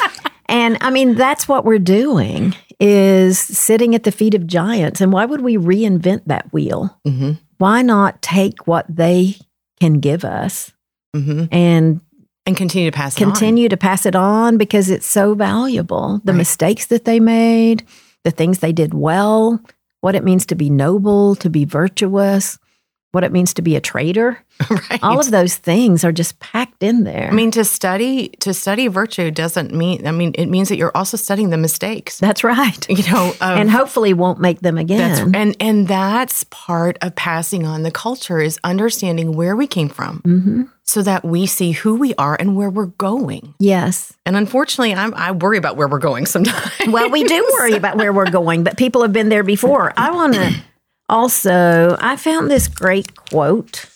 And 0.50 0.78
I 0.80 0.88
mean, 0.90 1.14
that's 1.14 1.46
what 1.46 1.66
we're 1.66 1.78
doing 1.78 2.54
is 2.80 3.38
sitting 3.38 3.94
at 3.94 4.04
the 4.04 4.10
feet 4.10 4.32
of 4.34 4.46
giants. 4.46 5.02
And 5.02 5.12
why 5.12 5.26
would 5.26 5.42
we 5.42 5.58
reinvent 5.58 6.22
that 6.24 6.50
wheel? 6.54 6.98
hmm 7.04 7.32
Why 7.58 7.82
not 7.82 8.22
take 8.22 8.66
what 8.66 8.86
they 8.88 9.36
can 9.78 10.00
give 10.00 10.24
us 10.24 10.72
hmm 11.14 11.44
and 11.52 12.00
And 12.48 12.56
continue 12.56 12.90
to 12.90 12.96
pass 12.96 13.14
it 13.16 13.22
on. 13.22 13.30
continue 13.30 13.68
to 13.68 13.76
pass 13.76 14.06
it 14.06 14.16
on 14.16 14.56
because 14.56 14.88
it's 14.90 15.06
so 15.06 15.34
valuable. 15.34 16.20
The 16.24 16.32
Right. 16.32 16.38
mistakes 16.38 16.86
that 16.86 17.04
they 17.04 17.20
made, 17.20 17.84
the 18.24 18.30
things 18.30 18.58
they 18.60 18.72
did 18.72 18.94
well, 18.94 19.60
what 20.00 20.14
it 20.14 20.24
means 20.24 20.46
to 20.46 20.54
be 20.54 20.70
noble, 20.70 21.34
to 21.36 21.50
be 21.50 21.64
virtuous. 21.66 22.58
What 23.12 23.24
it 23.24 23.32
means 23.32 23.54
to 23.54 23.62
be 23.62 23.74
a 23.74 23.80
traitor. 23.80 24.44
right. 24.70 25.02
All 25.02 25.18
of 25.18 25.30
those 25.30 25.56
things 25.56 26.04
are 26.04 26.12
just 26.12 26.38
packed 26.40 26.82
in 26.82 27.04
there. 27.04 27.28
I 27.28 27.34
mean, 27.34 27.50
to 27.52 27.64
study 27.64 28.28
to 28.40 28.52
study 28.52 28.88
virtue 28.88 29.30
doesn't 29.30 29.72
mean. 29.72 30.06
I 30.06 30.10
mean, 30.10 30.34
it 30.36 30.46
means 30.46 30.68
that 30.68 30.76
you're 30.76 30.96
also 30.96 31.16
studying 31.16 31.50
the 31.50 31.56
mistakes. 31.56 32.18
that's 32.18 32.44
right. 32.44 32.88
You 32.88 33.10
know, 33.10 33.30
of, 33.40 33.40
and 33.40 33.70
hopefully 33.70 34.12
won't 34.12 34.40
make 34.40 34.60
them 34.60 34.76
again. 34.76 34.98
that's 34.98 35.20
and 35.34 35.56
and 35.60 35.88
that's 35.88 36.44
part 36.44 36.98
of 37.00 37.14
passing 37.14 37.64
on 37.64 37.82
the 37.82 37.90
culture 37.90 38.40
is 38.40 38.58
understanding 38.62 39.32
where 39.32 39.56
we 39.56 39.66
came 39.66 39.88
from, 39.88 40.20
hmm 40.20 40.62
so 40.88 41.02
that 41.02 41.22
we 41.22 41.44
see 41.44 41.72
who 41.72 41.96
we 41.96 42.14
are 42.14 42.34
and 42.40 42.56
where 42.56 42.70
we're 42.70 42.86
going. 42.86 43.54
Yes. 43.58 44.14
And 44.24 44.36
unfortunately, 44.36 44.94
I'm, 44.94 45.12
I 45.14 45.32
worry 45.32 45.58
about 45.58 45.76
where 45.76 45.86
we're 45.86 45.98
going 45.98 46.24
sometimes. 46.24 46.72
Well, 46.88 47.10
we 47.10 47.24
do 47.24 47.46
worry 47.58 47.74
about 47.74 47.98
where 47.98 48.10
we're 48.10 48.30
going, 48.30 48.64
but 48.64 48.78
people 48.78 49.02
have 49.02 49.12
been 49.12 49.28
there 49.28 49.42
before. 49.42 49.92
I 49.98 50.10
want 50.12 50.32
to 50.32 50.56
also, 51.08 51.96
I 52.00 52.16
found 52.16 52.50
this 52.50 52.68
great 52.68 53.16
quote. 53.16 53.86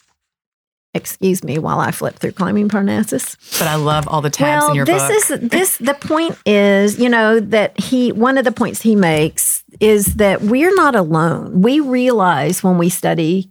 Excuse 0.95 1.42
me 1.42 1.59
while 1.59 1.81
I 1.81 1.90
flip 1.90 2.16
through 2.16 2.33
Climbing 2.33 2.69
Parnassus. 2.69 3.37
but 3.59 3.66
I 3.66 3.76
love 3.76 4.07
all 4.09 4.21
the 4.21 4.28
tabs 4.28 4.62
well, 4.62 4.71
in 4.71 4.76
your 4.76 4.85
this 4.85 5.28
book. 5.28 5.42
is 5.42 5.49
this 5.49 5.76
the 5.78 5.95
point 5.95 6.37
is, 6.45 6.99
you 6.99 7.09
know, 7.09 7.40
that 7.40 7.81
he 7.81 8.12
one 8.12 8.37
of 8.37 8.45
the 8.45 8.52
points 8.52 8.83
he 8.83 8.95
makes 8.95 9.64
is 9.81 10.16
that 10.16 10.42
we're 10.42 10.75
not 10.75 10.95
alone. 10.95 11.62
We 11.62 11.81
realize 11.81 12.62
when 12.62 12.76
we 12.76 12.90
study 12.90 13.50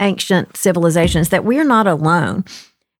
ancient 0.00 0.56
civilizations 0.56 1.28
that 1.28 1.44
we're 1.44 1.64
not 1.64 1.86
alone. 1.86 2.44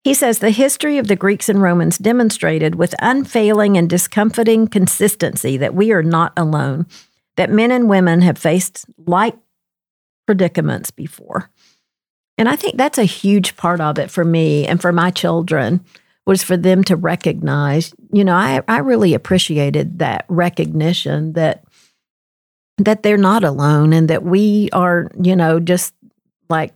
He 0.05 0.15
says 0.15 0.39
the 0.39 0.51
history 0.51 0.99
of 0.99 1.09
the 1.09 1.17
Greeks 1.17 1.49
and 1.49 1.61
Romans 1.61 1.99
demonstrated 1.99 2.77
with 2.77 2.95
unfailing 3.01 3.77
and 3.77 3.91
discomforting 3.91 4.69
consistency 4.69 5.57
that 5.57 5.75
we 5.75 5.91
are 5.91 6.03
not 6.05 6.33
alone, 6.37 6.87
that 7.37 7.51
men 7.51 7.73
and 7.73 7.89
women 7.89 8.23
have 8.23 8.39
faced 8.39 8.87
like 9.05 9.37
predicaments 10.27 10.91
before. 10.91 11.51
And 12.39 12.49
I 12.49 12.57
think 12.57 12.77
that's 12.77 12.99
a 12.99 13.05
huge 13.05 13.57
part 13.57 13.81
of 13.81 13.99
it 13.99 14.11
for 14.11 14.25
me 14.25 14.67
and 14.67 14.81
for 14.81 14.93
my 14.93 15.11
children 15.11 15.85
was 16.27 16.43
for 16.43 16.57
them 16.57 16.83
to 16.85 16.97
recognize, 16.97 17.95
you 18.13 18.25
know, 18.25 18.35
I, 18.35 18.61
I 18.69 18.79
really 18.79 19.15
appreciated 19.15 20.01
that 20.01 20.25
recognition 20.29 21.33
that 21.35 21.65
that 22.79 23.03
they're 23.03 23.17
not 23.17 23.43
alone 23.43 23.93
and 23.95 24.09
that 24.11 24.23
we 24.23 24.69
are, 24.73 25.11
you 25.23 25.35
know, 25.35 25.59
just 25.61 25.95
like 26.51 26.75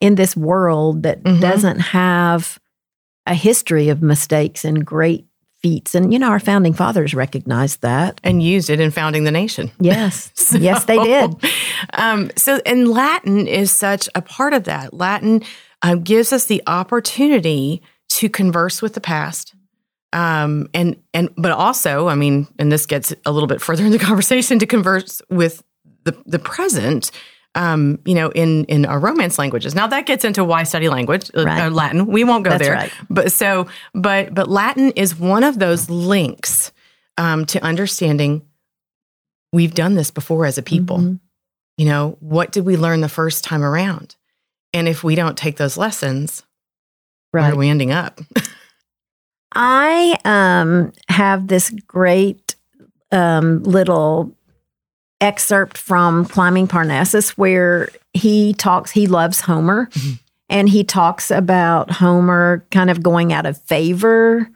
in 0.00 0.14
this 0.14 0.36
world 0.36 1.02
that 1.02 1.22
Mhm. 1.22 1.40
doesn't 1.40 1.78
have 1.80 2.60
a 3.26 3.34
history 3.34 3.88
of 3.88 4.02
mistakes 4.02 4.64
and 4.64 4.84
great 4.84 5.26
feats. 5.62 5.94
And, 5.94 6.12
you 6.12 6.18
know, 6.18 6.28
our 6.28 6.40
founding 6.40 6.72
fathers 6.72 7.14
recognized 7.14 7.82
that. 7.82 8.20
and 8.24 8.42
used 8.42 8.68
it 8.68 8.80
in 8.80 8.90
founding 8.90 9.24
the 9.24 9.30
nation. 9.30 9.70
Yes. 9.80 10.32
yes, 10.58 10.84
they 10.84 10.98
did. 10.98 11.34
Um, 11.94 12.30
so, 12.36 12.60
and 12.64 12.88
Latin 12.88 13.46
is 13.46 13.70
such 13.72 14.08
a 14.14 14.22
part 14.22 14.54
of 14.54 14.64
that. 14.64 14.94
Latin 14.94 15.42
um, 15.82 16.02
gives 16.02 16.32
us 16.32 16.46
the 16.46 16.62
opportunity 16.66 17.82
to 18.10 18.28
converse 18.28 18.80
with 18.80 18.94
the 18.94 19.00
past. 19.00 19.54
Um, 20.12 20.68
and 20.72 20.96
and 21.12 21.30
but 21.36 21.50
also, 21.50 22.08
I 22.08 22.14
mean, 22.14 22.46
and 22.58 22.70
this 22.70 22.86
gets 22.86 23.12
a 23.26 23.32
little 23.32 23.46
bit 23.46 23.60
further 23.60 23.84
in 23.84 23.90
the 23.90 23.98
conversation 24.10 24.58
to 24.60 24.66
converse 24.66 25.20
with 25.28 25.62
the 26.04 26.16
the 26.24 26.38
present. 26.38 27.10
Um, 27.54 27.98
you 28.06 28.14
know, 28.14 28.30
in 28.30 28.64
in 28.64 28.86
our 28.86 28.98
Romance 28.98 29.38
languages. 29.38 29.74
Now 29.74 29.86
that 29.88 30.06
gets 30.06 30.24
into 30.24 30.42
why 30.42 30.62
study 30.62 30.88
language, 30.88 31.30
uh, 31.36 31.44
Right. 31.44 31.64
uh, 31.66 31.70
Latin. 31.70 32.06
We 32.06 32.24
won't 32.24 32.44
go 32.44 32.50
That's 32.50 32.62
there. 32.62 32.72
right. 32.72 32.92
But 33.10 33.30
so, 33.30 33.66
but 33.94 34.34
but 34.34 34.48
Latin 34.48 34.90
is 34.92 35.14
one 35.18 35.44
of 35.44 35.58
those 35.58 35.90
links 35.90 36.72
um, 37.18 37.44
to 37.46 37.62
understanding. 37.62 38.40
We've 39.52 39.74
done 39.74 39.96
this 39.96 40.10
before 40.10 40.46
as 40.46 40.56
a 40.56 40.62
people. 40.62 40.96
Mhm. 40.98 41.20
You 41.76 41.84
know, 41.86 42.16
what 42.20 42.52
did 42.52 42.64
we 42.64 42.78
learn 42.78 43.02
the 43.02 43.08
first 43.10 43.44
time 43.44 43.62
around? 43.62 44.16
And 44.72 44.88
if 44.88 45.04
we 45.04 45.14
don't 45.14 45.36
take 45.36 45.58
those 45.58 45.76
lessons, 45.76 46.44
where 47.32 47.42
are 47.42 47.54
we 47.54 47.68
ending 47.68 47.92
up? 47.92 48.18
I 49.54 50.16
um, 50.24 50.92
have 51.08 51.48
this 51.48 51.70
great 51.86 52.56
um, 53.10 53.62
little 53.62 54.34
excerpt 55.22 55.78
from 55.78 56.26
Climbing 56.26 56.66
Parnassus 56.66 57.30
where 57.38 57.88
he 58.12 58.52
talks, 58.54 58.90
he 58.90 59.06
loves 59.06 59.40
Homer, 59.40 59.88
Mhm. 59.92 60.18
and 60.50 60.68
he 60.68 60.84
talks 60.84 61.30
about 61.30 61.90
Homer 61.92 62.66
kind 62.70 62.90
of 62.90 63.02
going 63.02 63.32
out 63.32 63.46
of 63.46 63.56
favor 63.62 64.48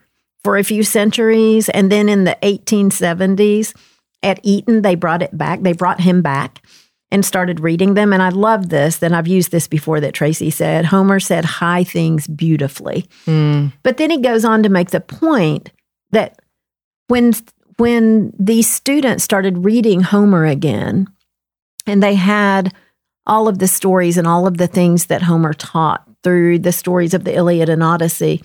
for 0.43 0.57
a 0.57 0.63
few 0.63 0.83
centuries. 0.83 1.69
And 1.69 1.91
then 1.91 2.07
in 2.09 2.25
the 2.25 2.37
1870s 2.43 3.73
at 4.21 4.39
Eton, 4.43 4.83
they 4.83 4.93
brought 4.95 5.23
it 5.23 5.35
back, 5.35 5.61
they 5.63 5.73
brought 5.73 6.01
him 6.01 6.21
back. 6.21 6.61
And 7.09 7.23
started 7.23 7.61
reading 7.61 7.93
them. 7.93 8.11
And 8.11 8.21
I 8.21 8.27
love 8.27 8.67
this. 8.67 9.01
And 9.01 9.15
I've 9.15 9.29
used 9.29 9.49
this 9.49 9.65
before 9.65 10.01
that 10.01 10.13
Tracy 10.13 10.49
said 10.49 10.83
Homer 10.83 11.21
said 11.21 11.45
high 11.45 11.85
things 11.85 12.27
beautifully. 12.27 13.07
But 13.25 13.95
then 13.95 14.09
he 14.11 14.17
goes 14.19 14.43
on 14.43 14.61
to 14.63 14.67
make 14.67 14.89
the 14.89 14.99
point 14.99 15.71
that 16.11 16.37
when 17.07 17.31
when 17.77 18.33
these 18.39 18.69
students 18.69 19.23
started 19.23 19.63
reading 19.65 20.01
Homer 20.01 20.45
again, 20.45 21.07
and 21.85 22.01
they 22.03 22.15
had 22.15 22.73
all 23.25 23.47
of 23.47 23.59
the 23.59 23.67
stories 23.67 24.17
and 24.17 24.27
all 24.27 24.47
of 24.47 24.57
the 24.57 24.67
things 24.67 25.07
that 25.07 25.21
Homer 25.21 25.53
taught 25.53 26.03
through 26.23 26.59
the 26.59 26.71
stories 26.71 27.13
of 27.13 27.23
the 27.23 27.35
Iliad 27.35 27.69
and 27.69 27.83
Odyssey, 27.83 28.43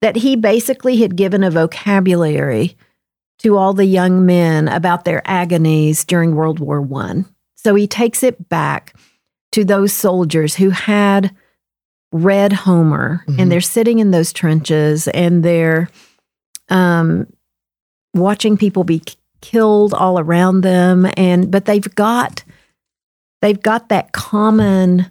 that 0.00 0.16
he 0.16 0.36
basically 0.36 0.96
had 0.98 1.16
given 1.16 1.42
a 1.42 1.50
vocabulary 1.50 2.76
to 3.40 3.56
all 3.56 3.72
the 3.72 3.84
young 3.84 4.24
men 4.26 4.68
about 4.68 5.04
their 5.04 5.22
agonies 5.28 6.04
during 6.04 6.34
World 6.34 6.60
War 6.60 6.80
One. 6.80 7.26
So 7.56 7.74
he 7.74 7.86
takes 7.86 8.22
it 8.22 8.48
back 8.48 8.94
to 9.52 9.64
those 9.64 9.92
soldiers 9.92 10.54
who 10.56 10.70
had 10.70 11.34
read 12.12 12.52
Homer 12.52 13.24
Mhm. 13.28 13.38
and 13.40 13.52
they're 13.52 13.60
sitting 13.60 13.98
in 13.98 14.10
those 14.12 14.32
trenches 14.32 15.08
and 15.08 15.42
they're 15.42 15.88
um, 16.70 17.26
watching 18.14 18.56
people 18.56 18.84
be 18.84 19.02
killed 19.40 19.94
all 19.94 20.18
around 20.18 20.62
them 20.62 21.06
and 21.16 21.50
but 21.50 21.64
they've 21.66 21.94
got 21.94 22.42
they've 23.40 23.62
got 23.62 23.88
that 23.88 24.12
common 24.12 25.06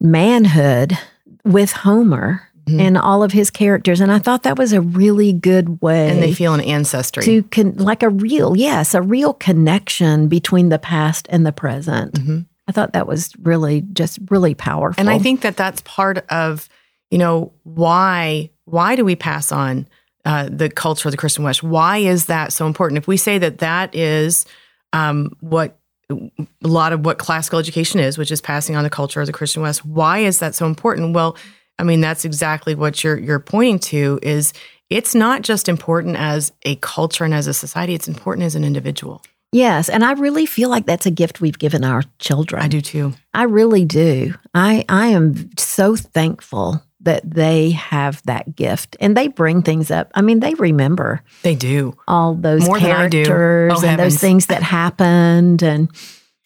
manhood 0.00 0.96
with 1.44 1.72
Homer 1.72 2.42
Mhm. 2.66 2.80
and 2.80 2.98
all 2.98 3.22
of 3.22 3.32
his 3.32 3.50
characters 3.50 4.00
and 4.00 4.12
I 4.12 4.18
thought 4.18 4.42
that 4.42 4.58
was 4.58 4.72
a 4.74 4.80
really 4.80 5.32
good 5.32 5.80
way 5.80 6.10
and 6.10 6.22
they 6.22 6.34
feel 6.34 6.52
an 6.54 6.60
ancestry. 6.60 7.22
to 7.24 7.42
con- 7.44 7.76
like 7.76 8.02
a 8.02 8.10
real 8.10 8.56
yes 8.56 8.94
a 8.94 9.00
real 9.00 9.32
connection 9.32 10.28
between 10.28 10.68
the 10.68 10.78
past 10.78 11.26
and 11.30 11.46
the 11.46 11.52
present 11.52 12.14
Mhm. 12.14 12.46
i 12.68 12.72
thought 12.72 12.92
that 12.92 13.06
was 13.06 13.30
really 13.42 13.82
just 13.92 14.18
really 14.28 14.54
powerful 14.54 15.00
And 15.00 15.08
I 15.08 15.18
think 15.18 15.40
that 15.42 15.56
that's 15.56 15.80
part 15.82 16.18
of, 16.30 16.68
you 17.10 17.16
know, 17.18 17.52
why 17.62 18.50
why 18.66 18.96
do 18.96 19.04
we 19.04 19.16
pass 19.16 19.50
on 19.50 19.86
uh, 20.24 20.48
the 20.50 20.68
culture 20.68 21.08
of 21.08 21.12
the 21.12 21.16
Christian 21.18 21.44
West? 21.44 21.62
Why 21.62 21.98
is 21.98 22.26
that 22.26 22.52
so 22.52 22.66
important? 22.66 22.98
If 22.98 23.06
we 23.08 23.16
say 23.16 23.38
that 23.38 23.58
that 23.58 23.94
is 23.94 24.46
um, 24.92 25.36
what 25.40 25.78
a 26.10 26.16
lot 26.62 26.92
of 26.92 27.04
what 27.04 27.18
classical 27.18 27.58
education 27.58 28.00
is, 28.00 28.16
which 28.18 28.30
is 28.30 28.40
passing 28.40 28.76
on 28.76 28.84
the 28.84 28.90
culture 28.90 29.20
of 29.20 29.26
the 29.26 29.32
Christian 29.32 29.62
West, 29.62 29.84
why 29.84 30.18
is 30.20 30.38
that 30.38 30.54
so 30.54 30.66
important? 30.66 31.14
Well, 31.14 31.36
I 31.78 31.84
mean, 31.84 32.00
that's 32.00 32.24
exactly 32.24 32.74
what 32.74 33.04
you're 33.04 33.18
you're 33.18 33.38
pointing 33.40 33.78
to. 33.90 34.18
Is 34.22 34.52
it's 34.90 35.14
not 35.14 35.42
just 35.42 35.68
important 35.68 36.16
as 36.16 36.52
a 36.64 36.76
culture 36.76 37.24
and 37.24 37.34
as 37.34 37.46
a 37.46 37.54
society; 37.54 37.94
it's 37.94 38.08
important 38.08 38.46
as 38.46 38.54
an 38.54 38.64
individual. 38.64 39.22
yes 39.52 39.88
and 39.88 40.04
i 40.04 40.12
really 40.12 40.44
feel 40.44 40.68
like 40.68 40.84
that's 40.84 41.06
a 41.06 41.10
gift 41.10 41.40
we've 41.40 41.58
given 41.58 41.82
our 41.82 42.02
children 42.18 42.60
I 42.62 42.68
do 42.68 42.82
too. 42.82 43.14
i 43.32 43.44
really 43.44 43.84
do 43.86 44.34
i 44.52 44.84
i 44.90 45.06
am 45.06 45.48
so 45.56 45.96
thankful 45.96 46.82
that 47.08 47.22
they 47.28 47.70
have 47.72 48.22
that 48.26 48.44
gift 48.54 48.96
and 49.00 49.16
they 49.16 49.26
bring 49.28 49.62
things 49.62 49.90
up 49.90 50.06
i 50.14 50.20
mean 50.22 50.40
they 50.40 50.54
remember 50.54 51.22
They 51.42 51.54
do. 51.54 51.96
all 52.06 52.34
those 52.34 52.64
More 52.66 52.78
than 52.78 52.90
I 52.92 53.08
do. 53.08 53.24
characters 53.24 53.72
Oh, 53.72 53.80
and 53.82 53.90
heavens. 53.90 54.14
those 54.14 54.20
things 54.20 54.46
that 54.46 54.62
happened 54.62 55.62
and 55.62 55.88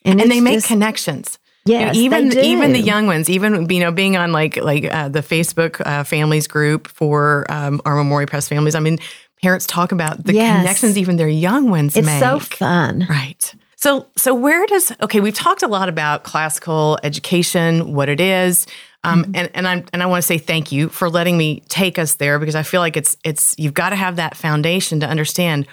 and, 0.05 0.21
And 0.21 0.31
they 0.31 0.41
make 0.41 0.55
just- 0.57 0.67
connections. 0.69 1.39
You 1.65 1.79
know, 1.79 1.93
even 1.95 2.37
even 2.39 2.73
the 2.73 2.81
young 2.81 3.07
ones, 3.07 3.31
even 3.31 3.71
you 3.71 3.79
know, 3.79 3.93
being 3.93 4.17
on 4.17 4.33
like 4.33 4.57
like 4.57 4.85
uh, 4.93 5.09
the 5.17 5.21
Facebook 5.23 5.81
uh, 5.87 6.03
families 6.03 6.49
group 6.49 6.89
for 6.89 7.47
um, 7.49 7.81
our 7.87 7.95
Memoria 7.95 8.27
Press 8.27 8.49
families. 8.49 8.75
I 8.75 8.81
mean, 8.81 8.99
parents 9.45 9.65
talk 9.69 9.93
about 9.93 10.25
the 10.25 10.35
Yes. 10.35 10.59
connections 10.63 10.99
even 10.99 11.15
their 11.19 11.29
young 11.49 11.71
ones 11.71 11.97
it's 11.97 12.05
make. 12.07 12.19
so 12.21 12.41
fun 12.41 13.07
Right. 13.09 13.55
So 13.77 14.07
so 14.17 14.35
where 14.35 14.67
does 14.67 14.91
okay? 15.07 15.21
We've 15.21 15.39
talked 15.47 15.63
a 15.63 15.69
lot 15.69 15.89
about 15.89 16.25
classical 16.25 16.99
education, 17.05 17.95
what 17.95 18.09
it 18.09 18.21
is, 18.21 18.67
um, 19.05 19.23
Mm-hmm. 19.25 19.33
and 19.35 19.51
and 19.55 19.69
I 19.69 19.85
and 19.93 20.03
I 20.03 20.07
want 20.07 20.23
to 20.23 20.27
say 20.27 20.39
thank 20.39 20.71
you 20.73 20.89
for 20.89 21.09
letting 21.11 21.37
me 21.37 21.63
take 21.69 21.99
us 21.99 22.15
there 22.15 22.39
because 22.39 22.55
I 22.55 22.63
feel 22.63 22.81
like 22.81 22.97
it's 22.97 23.17
it's 23.25 23.55
you've 23.59 23.75
got 23.75 23.91
to 23.91 23.97
have 23.97 24.17
that 24.17 24.37
foundation 24.37 25.01
to 25.01 25.07
understand 25.09 25.67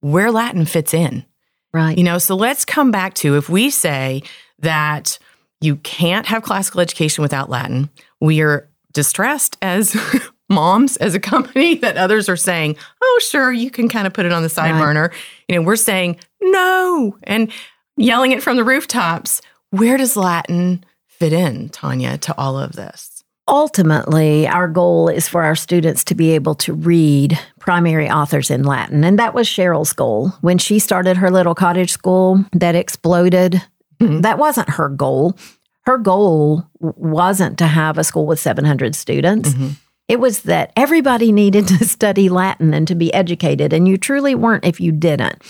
where 0.00 0.30
Latin 0.30 0.64
fits 0.66 0.94
in. 0.94 1.24
right 1.72 1.96
You 1.98 2.04
know, 2.04 2.18
so 2.18 2.36
let's 2.36 2.64
come 2.64 2.90
back 2.90 3.14
to 3.14 3.36
if 3.36 3.48
we 3.48 3.70
say 3.70 4.22
that 4.60 5.18
you 5.60 5.76
can't 5.76 6.26
have 6.26 6.42
classical 6.42 6.80
education 6.80 7.22
without 7.22 7.48
Latin, 7.50 7.88
we 8.20 8.40
are 8.42 8.68
distressed 8.92 9.56
as 9.62 9.96
moms, 10.48 10.96
as 10.98 11.14
a 11.14 11.20
company, 11.20 11.74
that 11.76 11.96
others 11.96 12.28
are 12.28 12.36
saying, 12.36 12.76
oh, 13.02 13.20
sure, 13.22 13.52
you 13.52 13.70
can 13.70 13.88
kind 13.88 14.06
of 14.06 14.12
put 14.12 14.26
it 14.26 14.32
on 14.32 14.42
the 14.42 14.48
side 14.48 14.72
Right. 14.72 14.80
burner. 14.80 15.12
You 15.48 15.56
know, 15.56 15.62
we're 15.62 15.76
saying 15.76 16.18
no 16.42 17.16
and 17.24 17.50
yelling 17.96 18.32
it 18.32 18.42
from 18.42 18.56
the 18.56 18.64
rooftops. 18.64 19.40
Where 19.70 19.96
does 19.96 20.16
Latin 20.16 20.84
fit 21.18 21.32
in, 21.32 21.68
Tanya, 21.70 22.18
to 22.18 22.34
all 22.38 22.58
of 22.58 22.72
this? 22.72 23.22
Ultimately, 23.48 24.46
our 24.48 24.66
goal 24.66 25.08
is 25.08 25.28
for 25.28 25.44
our 25.44 25.54
students 25.54 26.02
to 26.04 26.14
be 26.16 26.32
able 26.32 26.54
to 26.56 26.72
read 26.74 27.38
primary 27.60 28.10
authors 28.10 28.50
in 28.50 28.64
Latin. 28.64 29.04
And 29.04 29.18
that 29.20 29.34
was 29.34 29.46
Cheryl's 29.48 29.92
goal. 29.92 30.30
When 30.40 30.58
she 30.58 30.78
started 30.80 31.16
her 31.18 31.30
little 31.30 31.54
cottage 31.54 31.92
school 31.92 32.44
that 32.52 32.74
exploded, 32.74 33.62
Mhm. 34.00 34.22
that 34.22 34.38
wasn't 34.38 34.70
her 34.70 34.88
goal. 34.88 35.36
Her 35.82 35.96
goal 35.96 36.64
wasn't 36.80 37.56
to 37.58 37.66
have 37.68 37.98
a 37.98 38.04
school 38.04 38.26
with 38.26 38.40
700 38.40 38.96
students. 38.96 39.50
Mhm. 39.50 39.76
It 40.08 40.18
was 40.20 40.42
that 40.42 40.72
everybody 40.76 41.30
needed 41.30 41.68
to 41.68 41.84
study 41.88 42.28
Latin 42.28 42.74
and 42.74 42.86
to 42.88 42.94
be 42.96 43.14
educated, 43.14 43.72
and 43.72 43.86
you 43.86 43.96
truly 43.96 44.34
weren't 44.34 44.64
if 44.64 44.80
you 44.80 44.90
didn't, 44.92 45.40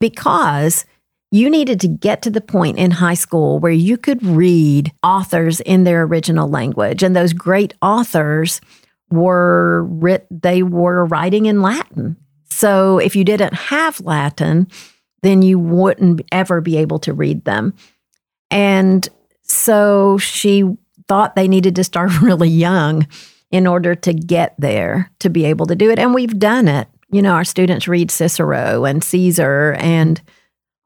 because 0.00 0.84
you 1.32 1.48
needed 1.48 1.80
to 1.80 1.88
get 1.88 2.20
to 2.22 2.30
the 2.30 2.42
point 2.42 2.78
in 2.78 2.90
high 2.90 3.14
school 3.14 3.58
where 3.58 3.72
you 3.72 3.96
could 3.96 4.22
read 4.22 4.92
authors 5.02 5.60
in 5.60 5.84
their 5.84 6.02
original 6.02 6.46
language, 6.46 7.02
and 7.02 7.16
those 7.16 7.32
great 7.32 7.72
authors 7.80 8.60
were 9.10 9.84
writ- 9.84 10.26
they 10.30 10.62
were 10.62 11.06
writing 11.06 11.46
in 11.46 11.62
Latin. 11.62 12.18
So 12.44 12.98
if 12.98 13.16
you 13.16 13.24
didn't 13.24 13.54
have 13.54 13.98
Latin, 14.00 14.68
then 15.22 15.40
you 15.40 15.58
wouldn't 15.58 16.20
ever 16.30 16.60
be 16.60 16.76
able 16.76 16.98
to 17.00 17.14
read 17.14 17.46
them. 17.46 17.72
And 18.50 19.08
so 19.42 20.18
she 20.18 20.76
thought 21.08 21.34
they 21.34 21.48
needed 21.48 21.76
to 21.76 21.84
start 21.84 22.12
really 22.20 22.50
young 22.50 23.06
in 23.50 23.66
order 23.66 23.94
to 23.94 24.12
get 24.12 24.54
there 24.58 25.10
to 25.20 25.30
be 25.30 25.46
able 25.46 25.64
to 25.66 25.76
do 25.76 25.90
it. 25.90 25.98
And 25.98 26.14
we've 26.14 26.38
done 26.38 26.68
it. 26.68 26.88
You 27.10 27.22
know, 27.22 27.32
our 27.32 27.44
students 27.44 27.88
read 27.88 28.10
Cicero 28.10 28.84
and 28.84 29.02
Caesar 29.02 29.76
and 29.78 30.20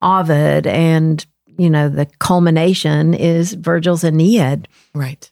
Ovid, 0.03 0.67
and, 0.67 1.25
you 1.59 1.71
know, 1.71 1.89
the 1.89 2.07
culmination 2.19 3.15
is 3.15 3.55
Virgil's 3.55 4.05
Aeneid. 4.05 4.69
Right. 4.95 5.31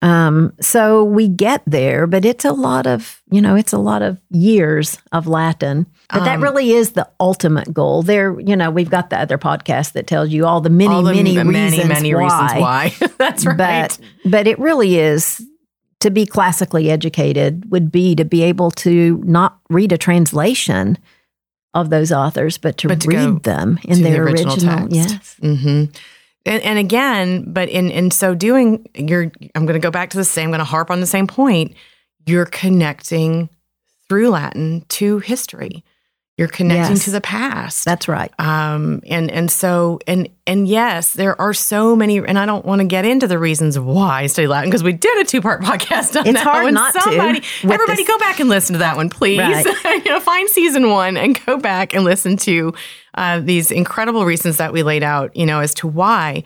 Um, 0.00 0.52
so 0.60 1.02
we 1.02 1.26
get 1.26 1.60
there, 1.66 2.06
but 2.06 2.24
it's 2.24 2.44
a 2.44 2.52
lot 2.52 2.86
of, 2.86 3.20
you 3.32 3.40
know, 3.40 3.56
it's 3.56 3.72
a 3.72 3.78
lot 3.78 4.00
of 4.00 4.20
years 4.30 4.96
of 5.10 5.26
Latin. 5.26 5.86
But 6.12 6.24
that 6.24 6.36
Um, 6.36 6.42
really 6.42 6.70
is 6.70 6.92
the 6.92 7.08
ultimate 7.18 7.74
goal. 7.74 8.04
There, 8.04 8.38
you 8.38 8.54
know, 8.54 8.70
we've 8.70 8.88
got 8.90 9.10
the 9.10 9.18
other 9.20 9.38
podcast 9.38 9.92
that 9.94 10.06
tells 10.06 10.28
you 10.30 10.46
all 10.46 10.60
the 10.60 10.70
many, 10.70 10.94
all 10.94 11.02
the 11.02 11.14
many, 11.14 11.36
m- 11.36 11.48
reasons 11.48 11.88
many, 11.88 11.88
many 11.88 12.14
why. 12.14 12.22
reasons 12.44 12.60
why. 12.60 13.08
That's 13.18 13.44
right. 13.44 13.56
But 13.58 13.98
but 14.24 14.46
it 14.46 14.58
really 14.60 14.98
is 14.98 15.44
to 16.00 16.10
be 16.10 16.24
classically 16.26 16.90
educated 16.92 17.68
would 17.72 17.90
be 17.90 18.14
to 18.14 18.24
be 18.24 18.42
able 18.44 18.70
to 18.70 19.20
not 19.26 19.58
read 19.68 19.90
a 19.90 19.98
translation 19.98 20.96
of 21.80 21.90
those 21.90 22.12
authors, 22.12 22.58
but 22.58 22.76
to, 22.78 22.88
But 22.88 23.00
to 23.02 23.08
read 23.08 23.42
them 23.42 23.78
in 23.84 23.96
to 23.98 24.02
the 24.02 24.10
their 24.10 24.24
original 24.24 24.54
original. 24.54 24.88
text. 24.88 24.94
Yes. 24.94 25.36
hmm 25.40 25.84
And, 26.46 26.62
and 26.62 26.78
again, 26.78 27.44
but 27.52 27.68
in 27.68 27.90
in 27.90 28.10
so 28.10 28.34
doing, 28.34 28.86
you're. 28.94 29.30
I'm 29.54 29.66
going 29.66 29.80
to 29.80 29.84
go 29.86 29.90
back 29.90 30.10
to 30.10 30.16
the 30.16 30.24
same. 30.24 30.44
I'm 30.44 30.50
going 30.50 30.58
to 30.60 30.64
harp 30.64 30.90
on 30.90 31.00
the 31.00 31.06
same 31.06 31.26
point. 31.26 31.74
You're 32.26 32.46
connecting 32.46 33.48
through 34.08 34.30
Latin 34.30 34.84
to 34.88 35.18
history. 35.18 35.84
You're 36.38 36.46
connecting 36.48 36.94
Yes. 36.96 37.04
to 37.06 37.10
the 37.10 37.20
past. 37.20 37.84
That's 37.84 38.06
right. 38.06 38.32
um, 38.38 39.02
and 39.08 39.28
and 39.28 39.50
so 39.50 39.98
and 40.06 40.28
and 40.46 40.68
yes, 40.68 41.12
there 41.14 41.38
are 41.40 41.52
so 41.52 41.96
many. 41.96 42.18
And 42.18 42.38
I 42.38 42.46
don't 42.46 42.64
want 42.64 42.80
to 42.80 42.86
get 42.86 43.04
into 43.04 43.26
the 43.26 43.40
reasons 43.40 43.76
why 43.76 44.22
I 44.22 44.26
study 44.28 44.46
Latin 44.46 44.70
because 44.70 44.84
we 44.84 44.92
did 44.92 45.18
a 45.18 45.24
two 45.24 45.40
part 45.42 45.62
podcast 45.64 46.18
on 46.18 46.26
It's 46.28 46.38
that. 46.38 46.44
hard 46.44 46.62
one. 46.64 46.74
not 46.74 46.94
to 46.94 47.00
Somebody, 47.00 47.40
with 47.40 47.72
everybody, 47.72 48.02
this- 48.04 48.08
go 48.08 48.18
back 48.18 48.38
and 48.38 48.48
listen 48.48 48.74
to 48.74 48.78
that 48.78 48.96
one, 48.96 49.10
please. 49.10 49.40
Right. 49.40 49.66
you 50.06 50.12
know, 50.12 50.20
find 50.20 50.48
season 50.48 50.88
one 50.90 51.16
and 51.16 51.44
go 51.44 51.58
back 51.58 51.92
and 51.92 52.04
listen 52.04 52.36
to 52.36 52.72
uh, 53.14 53.40
these 53.40 53.72
incredible 53.72 54.24
reasons 54.24 54.58
that 54.58 54.72
we 54.72 54.84
laid 54.84 55.02
out. 55.02 55.34
You 55.36 55.44
know, 55.44 55.58
as 55.58 55.74
to 55.74 55.88
why. 55.88 56.44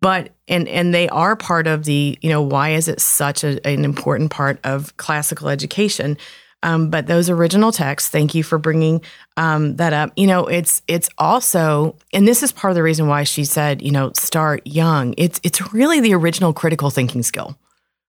But 0.00 0.30
and 0.46 0.68
and 0.68 0.94
they 0.94 1.08
are 1.08 1.34
part 1.34 1.66
of 1.66 1.82
the 1.84 2.16
you 2.20 2.28
know 2.30 2.42
why 2.42 2.70
is 2.74 2.86
it 2.86 3.00
such 3.00 3.42
a, 3.42 3.66
an 3.66 3.84
important 3.84 4.30
part 4.30 4.60
of 4.62 4.96
classical 4.98 5.48
education. 5.48 6.16
Um, 6.62 6.90
but 6.90 7.06
those 7.06 7.30
original 7.30 7.70
texts, 7.70 8.08
thank 8.08 8.34
you 8.34 8.42
for 8.42 8.58
bringing 8.58 9.02
um, 9.36 9.76
that 9.76 9.92
up. 9.92 10.12
You 10.16 10.26
know, 10.26 10.46
it's 10.46 10.82
it's 10.88 11.08
also, 11.18 11.96
and 12.12 12.26
this 12.26 12.42
is 12.42 12.50
part 12.50 12.70
of 12.70 12.74
the 12.74 12.82
reason 12.82 13.06
why 13.06 13.24
she 13.24 13.44
said, 13.44 13.82
you 13.82 13.92
know, 13.92 14.10
start 14.14 14.66
young. 14.66 15.14
It's 15.16 15.40
it's 15.42 15.72
really 15.72 16.00
the 16.00 16.14
original 16.14 16.52
critical 16.52 16.90
thinking 16.90 17.22
skill. 17.22 17.56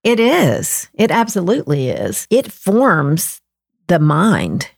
It 0.03 0.19
is. 0.19 0.87
It 0.93 1.11
absolutely 1.11 1.89
is. 1.89 2.27
It 2.29 2.51
forms 2.51 3.41
the 3.87 3.99
mind. 3.99 4.69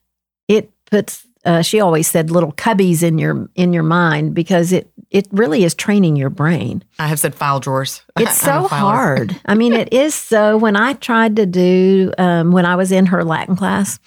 It 0.47 0.71
puts. 0.85 1.25
Uh, 1.45 1.61
she 1.61 1.79
always 1.79 2.07
said 2.07 2.31
little 2.31 2.51
cubbies 2.53 3.01
in 3.01 3.17
your 3.17 3.49
in 3.55 3.71
your 3.71 3.83
mind 3.83 4.33
because 4.33 4.73
it 4.73 4.88
it 5.11 5.27
really 5.31 5.63
is 5.63 5.73
training 5.73 6.15
your 6.15 6.29
brain. 6.29 6.83
I 6.99 7.07
have 7.07 7.19
said 7.19 7.33
file 7.35 7.59
drawers. 7.59 8.01
It's 8.19 8.37
so 8.37 8.67
hard. 8.67 9.35
I 9.45 9.55
mean, 9.55 9.73
it 9.73 9.91
is 9.93 10.13
so. 10.13 10.57
When 10.57 10.75
I 10.75 10.93
tried 10.93 11.35
to 11.37 11.45
do, 11.45 12.11
um, 12.17 12.51
when 12.51 12.65
I 12.65 12.75
was 12.75 12.91
in 12.91 13.07
her 13.07 13.23
Latin 13.23 13.55
class, 13.55 13.99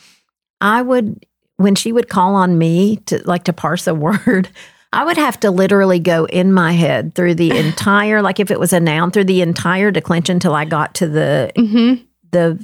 I 0.60 0.82
would, 0.82 1.26
when 1.56 1.74
she 1.74 1.92
would 1.92 2.08
call 2.08 2.34
on 2.36 2.56
me 2.58 2.96
to 3.06 3.20
like 3.26 3.44
to 3.44 3.52
parse 3.52 3.86
a 3.86 3.94
word, 4.06 4.48
I 4.92 5.04
would 5.04 5.16
have 5.16 5.40
to 5.40 5.50
literally 5.50 5.98
go 5.98 6.26
in 6.26 6.52
my 6.52 6.72
head 6.72 7.14
through 7.14 7.34
the 7.36 7.56
entire, 7.56 8.20
like 8.22 8.38
if 8.38 8.50
it 8.50 8.60
was 8.60 8.72
a 8.72 8.78
noun, 8.80 9.10
through 9.10 9.24
the 9.24 9.40
entire 9.42 9.90
declension 9.90 10.36
until 10.36 10.54
I 10.54 10.66
got 10.66 10.94
to 10.96 11.08
the 11.08 11.50
Mhm, 11.56 12.04
the 12.30 12.58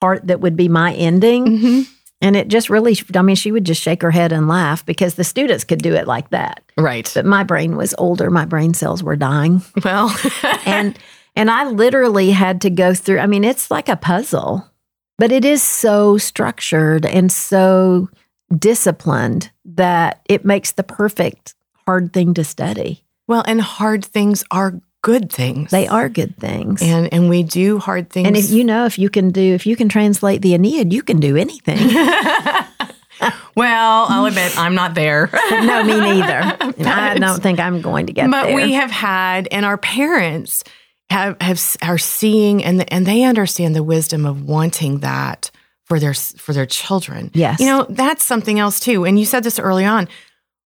part 0.00 0.26
that 0.28 0.40
would 0.40 0.56
be 0.56 0.68
my 0.68 0.92
ending. 0.94 1.46
mhm. 1.58 1.88
And 2.20 2.34
it 2.34 2.48
just 2.48 2.68
really, 2.68 2.96
I 3.14 3.22
mean, 3.22 3.36
she 3.36 3.52
would 3.52 3.64
just 3.64 3.80
shake 3.80 4.02
her 4.02 4.10
head 4.10 4.32
and 4.32 4.48
laugh 4.48 4.84
because 4.84 5.14
the 5.14 5.24
students 5.24 5.62
could 5.62 5.80
do 5.80 5.94
it 5.94 6.06
like 6.08 6.30
that. 6.30 6.64
Right. 6.76 7.08
But 7.14 7.26
my 7.26 7.44
brain 7.44 7.76
was 7.76 7.94
older. 7.96 8.28
My 8.28 8.44
brain 8.44 8.74
cells 8.74 9.02
were 9.04 9.14
dying 9.16 9.62
Well, 9.84 10.14
and 10.66 10.98
and 11.36 11.50
I 11.50 11.68
literally 11.68 12.32
had 12.32 12.60
to 12.62 12.70
go 12.70 12.92
through. 12.94 13.20
I 13.20 13.26
mean, 13.26 13.44
it's 13.44 13.70
like 13.70 13.88
a 13.88 13.96
puzzle, 13.96 14.68
but 15.16 15.30
it 15.30 15.44
is 15.44 15.62
so 15.62 16.18
structured 16.18 17.06
and 17.06 17.30
so 17.30 18.08
disciplined 18.56 19.50
that 19.64 20.20
it 20.28 20.44
makes 20.44 20.72
the 20.72 20.82
perfect 20.82 21.54
hard 21.86 22.12
thing 22.12 22.34
to 22.34 22.42
study. 22.44 23.04
well, 23.28 23.44
and 23.46 23.60
hard 23.60 24.04
things 24.04 24.42
are 24.50 24.80
good 25.02 25.30
things. 25.32 25.70
They 25.70 25.86
are 25.86 26.08
good 26.08 26.36
things. 26.36 26.82
And, 26.82 27.12
and 27.12 27.28
we 27.28 27.42
do 27.42 27.78
hard 27.78 28.10
things. 28.10 28.26
And 28.26 28.36
if 28.36 28.50
you 28.50 28.64
know 28.64 28.86
if 28.86 28.98
you 28.98 29.10
can 29.10 29.30
do 29.30 29.54
if 29.54 29.66
you 29.66 29.76
can 29.76 29.88
translate 29.88 30.42
the 30.42 30.54
Aeneid, 30.54 30.92
you 30.92 31.02
can 31.02 31.20
do 31.20 31.36
anything. 31.36 31.78
well, 33.54 34.06
I'll 34.08 34.26
admit 34.26 34.58
I'm 34.58 34.74
not 34.74 34.94
there. 34.94 35.30
no, 35.50 35.84
me 35.84 36.00
neither. 36.00 36.56
I 36.88 37.18
don't 37.18 37.42
think 37.42 37.60
I'm 37.60 37.80
going 37.80 38.06
to 38.06 38.12
get 38.12 38.30
but 38.30 38.44
there. 38.44 38.56
But 38.56 38.64
we 38.64 38.72
have 38.72 38.90
had 38.90 39.48
and 39.50 39.64
our 39.64 39.78
parents 39.78 40.64
have 41.10 41.40
have 41.40 41.76
are 41.82 41.98
seeing 41.98 42.62
and 42.64 42.90
and 42.92 43.06
they 43.06 43.24
understand 43.24 43.74
the 43.74 43.82
wisdom 43.82 44.26
of 44.26 44.42
wanting 44.42 44.98
that 44.98 45.50
for 45.84 45.98
their 45.98 46.14
for 46.14 46.52
their 46.52 46.66
children. 46.66 47.30
Yes. 47.34 47.60
You 47.60 47.66
know, 47.66 47.86
that's 47.88 48.24
something 48.24 48.58
else 48.58 48.78
too. 48.78 49.04
And 49.04 49.18
you 49.18 49.24
said 49.24 49.44
this 49.44 49.58
early 49.58 49.84
on. 49.84 50.08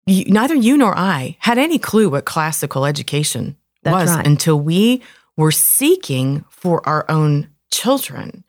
You, 0.07 0.27
neither 0.27 0.55
you 0.55 0.77
nor 0.77 0.95
I 0.99 1.39
had 1.39 1.57
any 1.57 1.79
clue 1.79 2.11
what 2.11 2.27
classical 2.27 2.85
education 2.85 3.57
That's 3.85 3.95
was 3.95 4.17
right. 4.17 4.27
until 4.27 4.59
we 4.59 5.03
were 5.37 5.53
seeking 5.53 6.45
for 6.51 6.87
our 6.89 7.05
own 7.09 7.49
children 7.71 8.45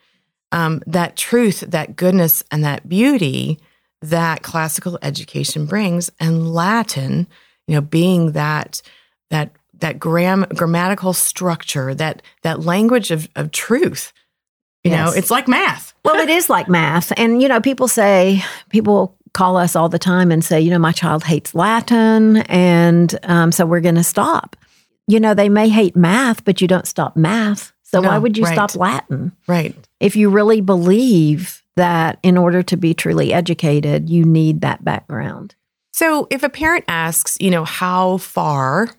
um, 0.52 0.82
that 0.88 1.18
truth, 1.18 1.62
that 1.62 1.96
goodness, 1.96 2.44
and 2.52 2.64
that 2.64 2.88
beauty 2.88 3.60
that 4.02 4.44
classical 4.44 5.00
education 5.02 5.66
brings, 5.66 6.12
and 6.20 6.54
Latin, 6.54 7.28
you 7.68 7.76
know, 7.76 7.82
being 7.82 8.34
that 8.34 8.82
that 9.30 9.52
that 9.80 10.00
gram 10.00 10.46
grammatical 10.56 11.14
structure, 11.14 11.94
that 11.96 12.22
that 12.44 12.62
language 12.62 13.12
of 13.12 13.28
of 13.36 13.52
truth. 13.52 14.14
You 14.84 14.92
know, 14.92 15.12
it's 15.12 15.32
like 15.32 15.48
math. 15.48 15.94
Well, 16.06 16.22
it 16.22 16.30
is 16.30 16.52
like 16.52 16.70
math. 16.70 17.12
And, 17.18 17.42
you 17.42 17.48
know, 17.48 17.60
people 17.60 17.88
say, 17.88 18.44
people 18.70 19.18
call 19.34 19.58
us 19.58 19.76
all 19.76 19.90
the 19.90 19.98
time 19.98 20.32
and 20.32 20.46
say, 20.46 20.62
you 20.62 20.70
know, 20.70 20.78
my 20.78 20.92
child 20.92 21.24
hates 21.24 21.56
Latin. 21.56 22.38
And 22.38 23.18
um, 23.24 23.52
so 23.52 23.66
we're 23.66 23.80
going 23.80 23.96
to 23.96 24.04
stop. 24.04 24.56
You 25.08 25.20
know, 25.20 25.34
they 25.34 25.50
may 25.50 25.70
hate 25.70 25.96
math, 25.96 26.44
but 26.44 26.62
you 26.62 26.68
don't 26.68 26.88
stop 26.88 27.16
math. 27.16 27.74
So 27.84 28.02
why 28.02 28.18
would 28.18 28.38
you 28.38 28.44
right. 28.44 28.54
stop 28.54 28.76
Latin? 28.76 29.32
Right. 29.48 29.76
If 30.00 30.16
you 30.16 30.30
really 30.30 30.60
believe 30.60 31.64
that 31.76 32.20
in 32.24 32.38
order 32.38 32.64
to 32.64 32.76
be 32.76 32.94
truly 32.94 33.32
educated, 33.32 34.10
you 34.10 34.26
need 34.26 34.62
that 34.62 34.84
background. 34.84 35.56
So 35.94 36.28
if 36.30 36.44
a 36.44 36.50
parent 36.50 36.84
asks, 36.88 37.38
you 37.40 37.52
know, 37.52 37.64
how 37.64 38.18
far 38.18 38.90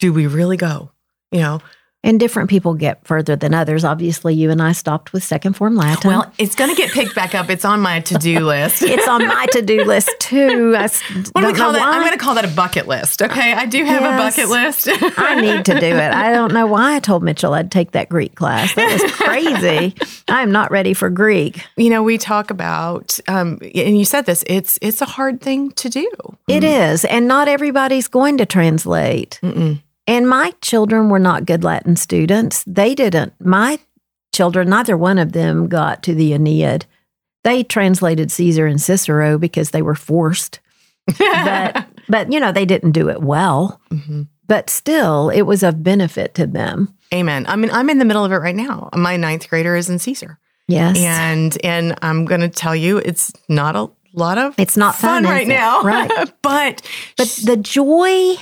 do 0.00 0.12
we 0.12 0.26
really 0.26 0.56
go? 0.56 0.90
You 1.30 1.40
know, 1.40 1.62
And 2.04 2.18
different 2.18 2.50
people 2.50 2.74
get 2.74 3.06
further 3.06 3.36
than 3.36 3.54
others. 3.54 3.84
Obviously, 3.84 4.34
you 4.34 4.50
and 4.50 4.60
I 4.60 4.72
stopped 4.72 5.12
with 5.12 5.22
second 5.22 5.52
form 5.52 5.76
Latin. 5.76 6.10
well, 6.10 6.32
it's 6.36 6.56
going 6.56 6.68
to 6.68 6.76
get 6.76 6.90
picked 6.90 7.14
back 7.14 7.32
up. 7.32 7.48
It's 7.48 7.64
on 7.64 7.80
my 7.80 8.00
to-do 8.00 8.40
list. 8.46 8.82
it's 8.82 9.06
on 9.06 9.24
my 9.28 9.46
to 9.52 9.62
do 9.62 9.84
list 9.84 10.10
too. 10.18 10.74
I 10.76 10.88
What 11.30 11.42
do 11.42 11.46
we 11.46 11.52
call 11.52 11.72
that? 11.72 11.82
I'm 11.82 12.00
going 12.00 12.10
to 12.12 12.18
call 12.18 12.34
that 12.34 12.44
a 12.44 12.48
bucket 12.48 12.88
list. 12.88 13.22
Okay, 13.22 13.52
I 13.52 13.66
do 13.66 13.84
have 13.84 14.02
Yes. 14.02 14.36
a 14.36 14.40
bucket 14.40 14.50
list. 14.50 14.88
I 15.16 15.40
need 15.40 15.64
to 15.66 15.78
do 15.78 15.86
it. 15.86 16.12
I 16.12 16.32
don't 16.32 16.52
know 16.52 16.66
why 16.66 16.96
I 16.96 16.98
told 16.98 17.22
Mitchell 17.22 17.54
I'd 17.54 17.70
take 17.70 17.92
that 17.92 18.08
Greek 18.08 18.34
class. 18.34 18.74
That 18.74 18.92
was 19.00 19.12
crazy. 19.12 19.94
I'm 20.28 20.50
not 20.50 20.72
ready 20.72 20.94
for 20.94 21.08
Greek. 21.08 21.64
you 21.76 21.88
know, 21.88 22.02
we 22.02 22.18
talk 22.18 22.50
about, 22.50 23.20
um, 23.28 23.58
and 23.76 23.96
you 23.96 24.04
said 24.04 24.26
this. 24.26 24.42
It's 24.48 24.76
it's 24.82 25.02
a 25.02 25.06
hard 25.06 25.40
thing 25.40 25.70
to 25.72 25.88
do. 25.88 26.10
It 26.48 26.64
is, 26.64 27.04
and 27.04 27.28
not 27.28 27.46
everybody's 27.46 28.08
going 28.08 28.38
to 28.38 28.46
translate. 28.46 29.38
Mm-mm. 29.42 29.80
And 30.06 30.28
my 30.28 30.52
children 30.60 31.08
were 31.08 31.18
not 31.18 31.46
good 31.46 31.62
Latin 31.64 31.96
students. 31.96 32.64
They 32.66 32.94
didn't. 32.94 33.34
My 33.40 33.78
children, 34.34 34.68
neither 34.70 34.96
one 34.96 35.18
of 35.18 35.32
them 35.32 35.68
got 35.68 36.02
to 36.04 36.14
the 36.14 36.32
Aeneid. 36.32 36.86
They 37.44 37.62
translated 37.62 38.30
Caesar 38.32 38.66
and 38.66 38.80
Cicero 38.80 39.38
because 39.38 39.70
they 39.70 39.82
were 39.82 39.94
forced. 39.94 40.60
but, 41.18 41.86
but, 42.08 42.32
you 42.32 42.40
know, 42.40 42.52
they 42.52 42.64
didn't 42.64 42.92
do 42.92 43.08
it 43.08 43.22
well. 43.22 43.80
Mhm. 43.90 44.28
But 44.48 44.68
still, 44.70 45.30
it 45.30 45.42
was 45.42 45.62
of 45.62 45.82
benefit 45.82 46.34
to 46.34 46.46
them. 46.46 46.94
Amen. 47.14 47.46
I 47.46 47.56
mean, 47.56 47.70
I'm 47.70 47.88
in 47.88 47.98
the 47.98 48.04
middle 48.04 48.24
of 48.24 48.32
it 48.32 48.36
right 48.36 48.54
now. 48.56 48.90
My 48.94 49.16
ninth 49.16 49.48
grader 49.48 49.76
is 49.76 49.88
in 49.88 49.98
Caesar. 49.98 50.38
Yes. 50.68 50.98
And 50.98 51.56
and 51.64 51.98
I'm 52.02 52.24
gonna 52.24 52.48
tell 52.48 52.74
you, 52.74 52.98
it's 52.98 53.32
not 53.48 53.76
a 53.76 53.88
lot 54.14 54.38
of 54.38 54.54
It's 54.58 54.76
not 54.76 54.94
fun, 54.94 55.24
is 55.24 55.30
right 55.30 55.46
now. 55.46 55.82
Right. 55.82 56.10
but 56.42 56.82
But 57.16 57.28
the 57.44 57.56
joy, 57.56 58.36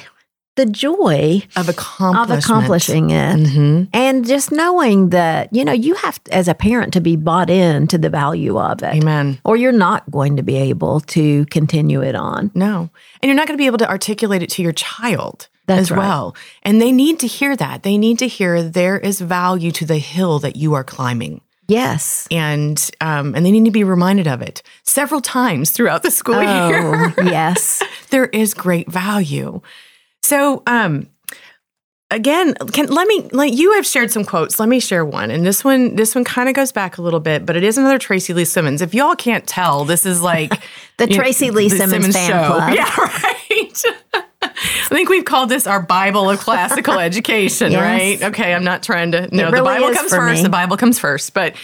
the 0.56 0.66
joy 0.66 1.42
of 1.56 1.68
of 1.68 2.30
accomplishing 2.30 3.10
it. 3.10 3.36
Mhm. 3.36 3.88
And 3.94 4.26
just 4.26 4.50
knowing 4.52 5.10
that, 5.10 5.48
you 5.52 5.64
know, 5.64 5.72
you 5.72 5.94
have, 5.94 6.20
as 6.32 6.48
a 6.48 6.54
parent, 6.54 6.92
to 6.94 7.00
be 7.00 7.16
bought 7.16 7.48
in 7.48 7.86
to 7.88 7.96
the 7.98 8.10
value 8.10 8.58
of 8.58 8.82
it, 8.82 8.94
Amen. 8.96 9.38
or 9.44 9.56
you're 9.56 9.72
not 9.72 10.10
going 10.10 10.36
to 10.36 10.42
be 10.42 10.56
able 10.56 11.00
to 11.00 11.46
continue 11.46 12.02
it 12.02 12.14
on. 12.14 12.50
No. 12.54 12.90
And 13.22 13.28
you're 13.28 13.34
not 13.36 13.46
going 13.46 13.56
to 13.56 13.62
be 13.62 13.66
able 13.66 13.78
to 13.78 13.88
articulate 13.88 14.42
it 14.42 14.50
to 14.50 14.62
your 14.62 14.72
child 14.72 15.48
That's 15.66 15.82
as 15.82 15.90
right. 15.92 15.98
well. 15.98 16.34
And 16.62 16.80
they 16.82 16.92
need 16.92 17.20
to 17.20 17.26
hear 17.26 17.56
that. 17.56 17.82
They 17.82 17.96
need 17.96 18.18
to 18.18 18.26
hear 18.28 18.62
there 18.62 18.98
is 18.98 19.20
value 19.20 19.70
to 19.72 19.86
the 19.86 19.98
hill 19.98 20.40
that 20.40 20.56
you 20.56 20.74
are 20.74 20.84
climbing. 20.84 21.40
Yes. 21.68 22.26
And 22.32 22.90
um, 23.00 23.36
and 23.36 23.46
they 23.46 23.52
need 23.52 23.64
to 23.66 23.70
be 23.70 23.84
reminded 23.84 24.26
of 24.26 24.42
it 24.42 24.60
several 24.82 25.20
times 25.20 25.70
throughout 25.70 26.02
the 26.02 26.10
school 26.10 26.42
year. 26.42 27.14
Oh, 27.16 27.22
yes. 27.22 27.80
there 28.10 28.26
is 28.26 28.52
great 28.54 28.90
value. 28.90 29.60
So, 30.22 30.62
um, 30.66 31.08
again, 32.10 32.54
can 32.72 32.86
let 32.86 33.06
me 33.06 33.28
like 33.32 33.52
you 33.54 33.72
have 33.74 33.86
shared 33.86 34.10
some 34.10 34.24
quotes. 34.24 34.58
Let 34.60 34.68
me 34.68 34.80
share 34.80 35.04
one, 35.04 35.30
and 35.30 35.44
this 35.46 35.64
one 35.64 35.96
this 35.96 36.14
one 36.14 36.24
kind 36.24 36.48
of 36.48 36.54
goes 36.54 36.72
back 36.72 36.98
a 36.98 37.02
little 37.02 37.20
bit, 37.20 37.46
but 37.46 37.56
it 37.56 37.62
is 37.64 37.78
another 37.78 37.98
Tracy 37.98 38.32
Lee 38.34 38.44
Simmons. 38.44 38.82
If 38.82 38.94
y'all 38.94 39.16
can't 39.16 39.46
tell, 39.46 39.84
this 39.84 40.04
is 40.06 40.20
like 40.22 40.50
The 40.98 41.08
you 41.08 41.16
know, 41.16 41.22
Tracy 41.22 41.50
Lee 41.50 41.68
the 41.68 41.76
Simmons, 41.76 42.14
fan 42.14 42.30
club. 42.46 42.74
Yeah, 42.74 42.94
right. 42.98 43.82
I 44.42 44.88
think 44.94 45.08
we've 45.08 45.24
called 45.24 45.48
this 45.48 45.66
our 45.66 45.80
Bible 45.80 46.28
of 46.28 46.38
classical 46.40 46.94
education, 46.98 47.72
Yes. 47.72 47.80
right? 48.20 48.30
Okay, 48.30 48.52
I'm 48.52 48.64
not 48.64 48.82
trying 48.82 49.12
to. 49.12 49.34
No, 49.34 49.50
the 49.50 49.62
Bible 49.62 49.92
comes 49.94 50.10
first. 50.10 50.38
me. 50.38 50.42
The 50.42 50.48
Bible 50.50 50.76
comes 50.76 50.98
first, 50.98 51.32
but 51.34 51.54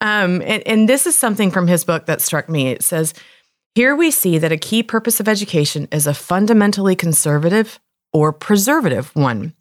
um, 0.00 0.40
and, 0.42 0.62
and 0.66 0.88
this 0.88 1.06
is 1.06 1.18
something 1.18 1.50
from 1.50 1.66
his 1.66 1.84
book 1.84 2.06
that 2.06 2.20
struck 2.20 2.48
me. 2.48 2.68
It 2.68 2.82
says, 2.82 3.12
"Here 3.74 3.94
we 3.96 4.10
see 4.10 4.38
that 4.38 4.52
a 4.52 4.56
key 4.56 4.82
purpose 4.82 5.20
of 5.20 5.28
education 5.28 5.88
is 5.90 6.06
a 6.06 6.14
fundamentally 6.14 6.94
conservative 6.94 7.80
or 8.16 8.32
preservative 8.32 9.14
one. 9.14 9.52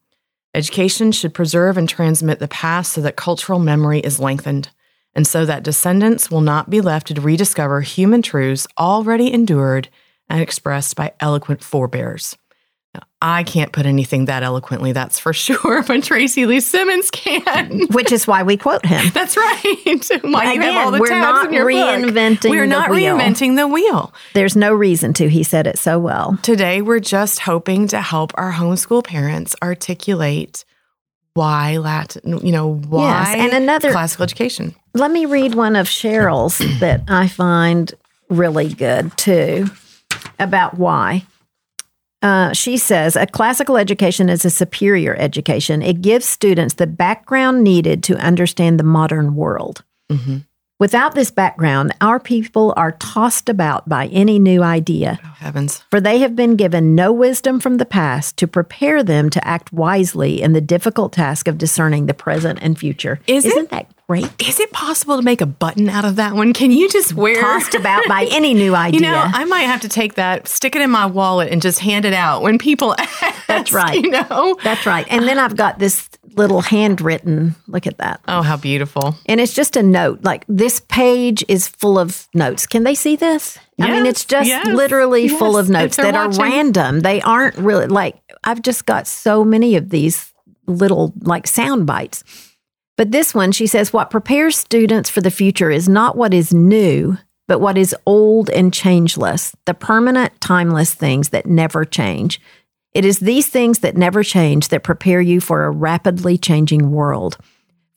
Education 0.53 1.11
should 1.11 1.33
preserve 1.33 1.77
and 1.77 1.89
transmit 1.89 2.39
the 2.39 2.47
past 2.47 2.93
so 2.93 3.01
that 3.01 3.17
cultural 3.17 3.59
memory 3.59 3.99
is 3.99 4.17
lengthened." 4.17 4.69
And 5.13 5.27
so 5.27 5.45
that 5.45 5.63
descendants 5.63 6.31
will 6.31 6.39
not 6.39 6.69
be 6.69 6.79
left 6.79 7.07
to 7.07 7.19
rediscover 7.19 7.81
human 7.81 8.21
truths 8.21 8.65
already 8.77 9.33
endured 9.33 9.89
and 10.29 10.41
expressed 10.41 10.95
by 10.95 11.11
eloquent 11.19 11.63
forebears. 11.63 12.37
I 13.21 13.43
can't 13.43 13.71
put 13.71 13.85
anything 13.85 14.25
that 14.25 14.43
eloquently, 14.43 14.91
that's 14.91 15.17
for 15.19 15.33
sure, 15.45 15.83
but 15.83 16.03
Tracy 16.03 16.45
Lee 16.45 16.59
Simmons 16.59 17.09
can. 17.11 17.87
Which 17.87 18.11
is 18.11 18.27
why 18.27 18.43
we 18.43 18.57
quote 18.57 18.85
him. 18.85 19.09
That's 19.13 19.35
right. 19.35 19.63
Why 20.23 20.53
you 20.53 20.61
have 20.61 20.85
all 20.85 20.91
the 20.91 20.99
we're 20.99 21.07
tabs 21.07 21.21
not 21.23 21.47
in 21.47 21.53
your 21.53 21.65
book. 21.65 21.73
reinventing 21.73 22.49
We're 22.49 22.61
the 22.63 22.67
not 22.67 22.89
wheel. 22.91 23.17
reinventing 23.17 23.55
the 23.55 23.67
wheel. 23.67 24.13
There's 24.33 24.55
no 24.55 24.73
reason 24.73 25.13
to. 25.13 25.27
He 25.29 25.43
said 25.43 25.65
it 25.67 25.79
so 25.79 25.97
well. 25.97 26.37
Today, 26.43 26.81
we're 26.81 26.99
just 26.99 27.39
hoping 27.39 27.87
to 27.87 28.01
help 28.01 28.31
our 28.35 28.51
homeschool 28.53 29.03
parents 29.03 29.55
articulate 29.63 30.63
why 31.33 31.77
Latin, 31.77 32.45
you 32.45 32.51
know, 32.51 32.75
why 32.75 33.33
Yes, 33.33 33.35
and 33.53 33.63
another- 33.63 33.91
classical 33.91 34.23
education. 34.23 34.75
Let 34.93 35.11
me 35.11 35.25
read 35.25 35.55
one 35.55 35.75
of 35.75 35.87
Cheryl's 35.87 36.59
that 36.79 37.01
I 37.07 37.27
find 37.27 37.93
really 38.29 38.73
good 38.73 39.15
too 39.17 39.67
about 40.39 40.77
why. 40.77 41.25
Uh, 42.25 42.51
she 42.53 42.75
says 42.75 43.15
a 43.15 43.27
classical 43.27 43.77
education 43.77 44.29
is 44.29 44.43
a 44.45 44.49
superior 44.49 45.15
education. 45.19 45.83
It 45.83 46.01
gives 46.01 46.25
students 46.25 46.73
the 46.73 46.87
background 46.87 47.63
needed 47.63 48.01
to 48.05 48.15
understand 48.17 48.79
the 48.79 48.83
modern 48.83 49.35
world. 49.35 49.83
Mhm. 50.11 50.43
Without 50.79 51.13
this 51.13 51.29
background, 51.29 51.93
our 52.01 52.19
people 52.19 52.73
are 52.75 52.93
tossed 52.93 53.47
about 53.47 53.87
by 53.87 54.07
any 54.07 54.39
new 54.39 54.63
idea, 54.63 55.19
Oh, 55.23 55.27
heavens. 55.37 55.83
for 55.91 56.01
they 56.01 56.17
have 56.19 56.35
been 56.35 56.55
given 56.55 56.95
no 56.95 57.13
wisdom 57.13 57.59
from 57.59 57.77
the 57.77 57.85
past 57.85 58.35
to 58.37 58.47
prepare 58.47 59.03
them 59.03 59.29
to 59.29 59.47
act 59.47 59.71
wisely 59.71 60.41
in 60.41 60.53
the 60.53 60.59
difficult 60.61 61.13
task 61.13 61.47
of 61.47 61.59
discerning 61.59 62.07
the 62.07 62.13
present 62.15 62.57
and 62.61 62.77
future. 62.77 63.19
Is 63.27 63.45
it? 63.45 63.49
Isn't 63.53 63.69
that 63.69 63.85
great? 64.07 64.29
Is 64.47 64.59
it 64.59 64.71
possible 64.71 65.17
to 65.17 65.23
make 65.23 65.41
a 65.41 65.45
button 65.45 65.89
out 65.89 66.05
of 66.05 66.17
that 66.17 66.33
one? 66.33 66.53
Can 66.53 66.71
you 66.71 66.89
just 66.89 67.13
wear 67.13 67.41
tossed 67.41 67.75
about 67.79 68.03
by 68.07 68.27
any 68.31 68.53
new 68.53 68.75
idea. 68.75 68.99
You 68.99 69.05
know, 69.05 69.23
I 69.25 69.45
might 69.45 69.61
have 69.61 69.81
to 69.81 69.89
take 69.89 70.15
that, 70.15 70.47
stick 70.47 70.75
it 70.75 70.81
in 70.81 70.91
my 70.91 71.05
wallet, 71.05 71.51
and 71.51 71.61
just 71.61 71.79
hand 71.79 72.05
it 72.05 72.13
out 72.13 72.41
when 72.41 72.57
people 72.57 72.95
ask. 72.99 73.47
That's 73.47 73.73
right. 73.73 73.95
You 73.95 74.09
know. 74.09 74.57
That's 74.63 74.85
right. 74.85 75.05
And 75.09 75.27
then 75.27 75.39
I've 75.39 75.55
got 75.55 75.79
this 75.79 76.09
little 76.35 76.61
handwritten, 76.61 77.55
look 77.67 77.87
at 77.87 77.97
that. 77.97 78.19
Oh, 78.27 78.41
how 78.41 78.57
beautiful! 78.57 79.15
And 79.25 79.39
it's 79.39 79.53
just 79.53 79.77
a 79.77 79.83
note. 79.83 80.23
Like 80.23 80.43
this 80.47 80.81
page 80.81 81.43
is 81.47 81.67
full 81.67 81.97
of 81.97 82.27
notes. 82.33 82.67
Can 82.67 82.83
they 82.83 82.95
see 82.95 83.15
this? 83.15 83.57
I 83.79 83.91
mean, 83.91 84.05
it's 84.05 84.23
just 84.23 84.47
yes, 84.47 84.67
literally 84.67 85.27
full 85.27 85.57
of 85.57 85.69
notes 85.69 85.97
that 85.97 86.13
watching. 86.13 86.41
are 86.41 86.43
random. 86.43 87.01
They 87.01 87.21
aren't 87.21 87.57
really 87.57 87.87
like, 87.87 88.15
I've 88.45 88.61
just 88.61 88.85
got 88.85 89.05
so 89.05 89.43
many 89.43 89.75
of 89.75 89.89
these 89.89 90.33
little 90.65 91.13
like 91.21 91.45
sound 91.45 91.85
bites. 91.85 92.23
But 92.97 93.11
this 93.11 93.33
one, 93.35 93.51
she 93.51 93.67
says, 93.67 93.91
what 93.91 94.09
prepares 94.09 94.57
students 94.57 95.09
for 95.09 95.21
the 95.21 95.31
future 95.31 95.69
is 95.69 95.89
not 95.89 96.15
what 96.15 96.33
is 96.33 96.53
new, 96.53 97.17
but 97.47 97.59
what 97.59 97.77
is 97.77 97.95
old 98.05 98.49
and 98.49 98.73
changeless, 98.73 99.55
the 99.65 99.73
permanent, 99.73 100.39
timeless 100.39 100.93
things 100.93 101.29
that 101.29 101.45
never 101.45 101.85
change. 101.85 102.39
It 102.93 103.03
is 103.03 103.19
these 103.19 103.49
things 103.49 103.79
that 103.79 103.97
never 103.97 104.23
change 104.23 104.69
that 104.69 104.83
prepare 104.83 105.19
you 105.19 105.41
for 105.41 105.65
a 105.65 105.71
rapidly 105.71 106.37
changing 106.37 106.91
world. 106.91 107.37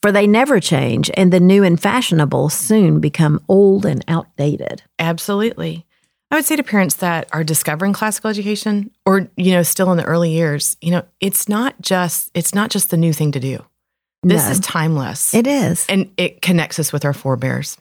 For 0.02 0.12
they 0.12 0.26
never 0.26 0.60
change, 0.60 1.10
and 1.14 1.32
the 1.32 1.40
new 1.40 1.64
and 1.64 1.80
fashionable 1.80 2.50
soon 2.50 3.00
become 3.00 3.42
old 3.48 3.84
and 3.84 4.04
outdated. 4.06 4.82
Absolutely. 4.98 5.86
I 6.30 6.36
would 6.36 6.44
say 6.44 6.56
to 6.56 6.62
parents 6.62 6.96
that 6.96 7.28
are 7.32 7.42
discovering 7.42 7.92
classical 7.92 8.30
education, 8.30 8.90
or 9.06 9.28
you 9.36 9.52
know, 9.52 9.62
still 9.62 9.90
in 9.90 9.96
the 9.96 10.04
early 10.04 10.30
years, 10.30 10.76
you 10.80 10.90
know, 10.90 11.04
it's 11.20 11.48
not 11.48 11.80
just 11.80 12.30
it's 12.34 12.54
not 12.54 12.70
just 12.70 12.90
the 12.90 12.96
new 12.96 13.12
thing 13.12 13.32
to 13.32 13.40
do. 13.40 13.64
This 14.22 14.44
No. 14.44 14.50
is 14.50 14.60
timeless. 14.60 15.34
It 15.34 15.46
is. 15.46 15.86
and 15.88 16.10
it 16.16 16.42
connects 16.42 16.78
us 16.78 16.92
with 16.92 17.04
our 17.04 17.12
forebears. 17.12 17.76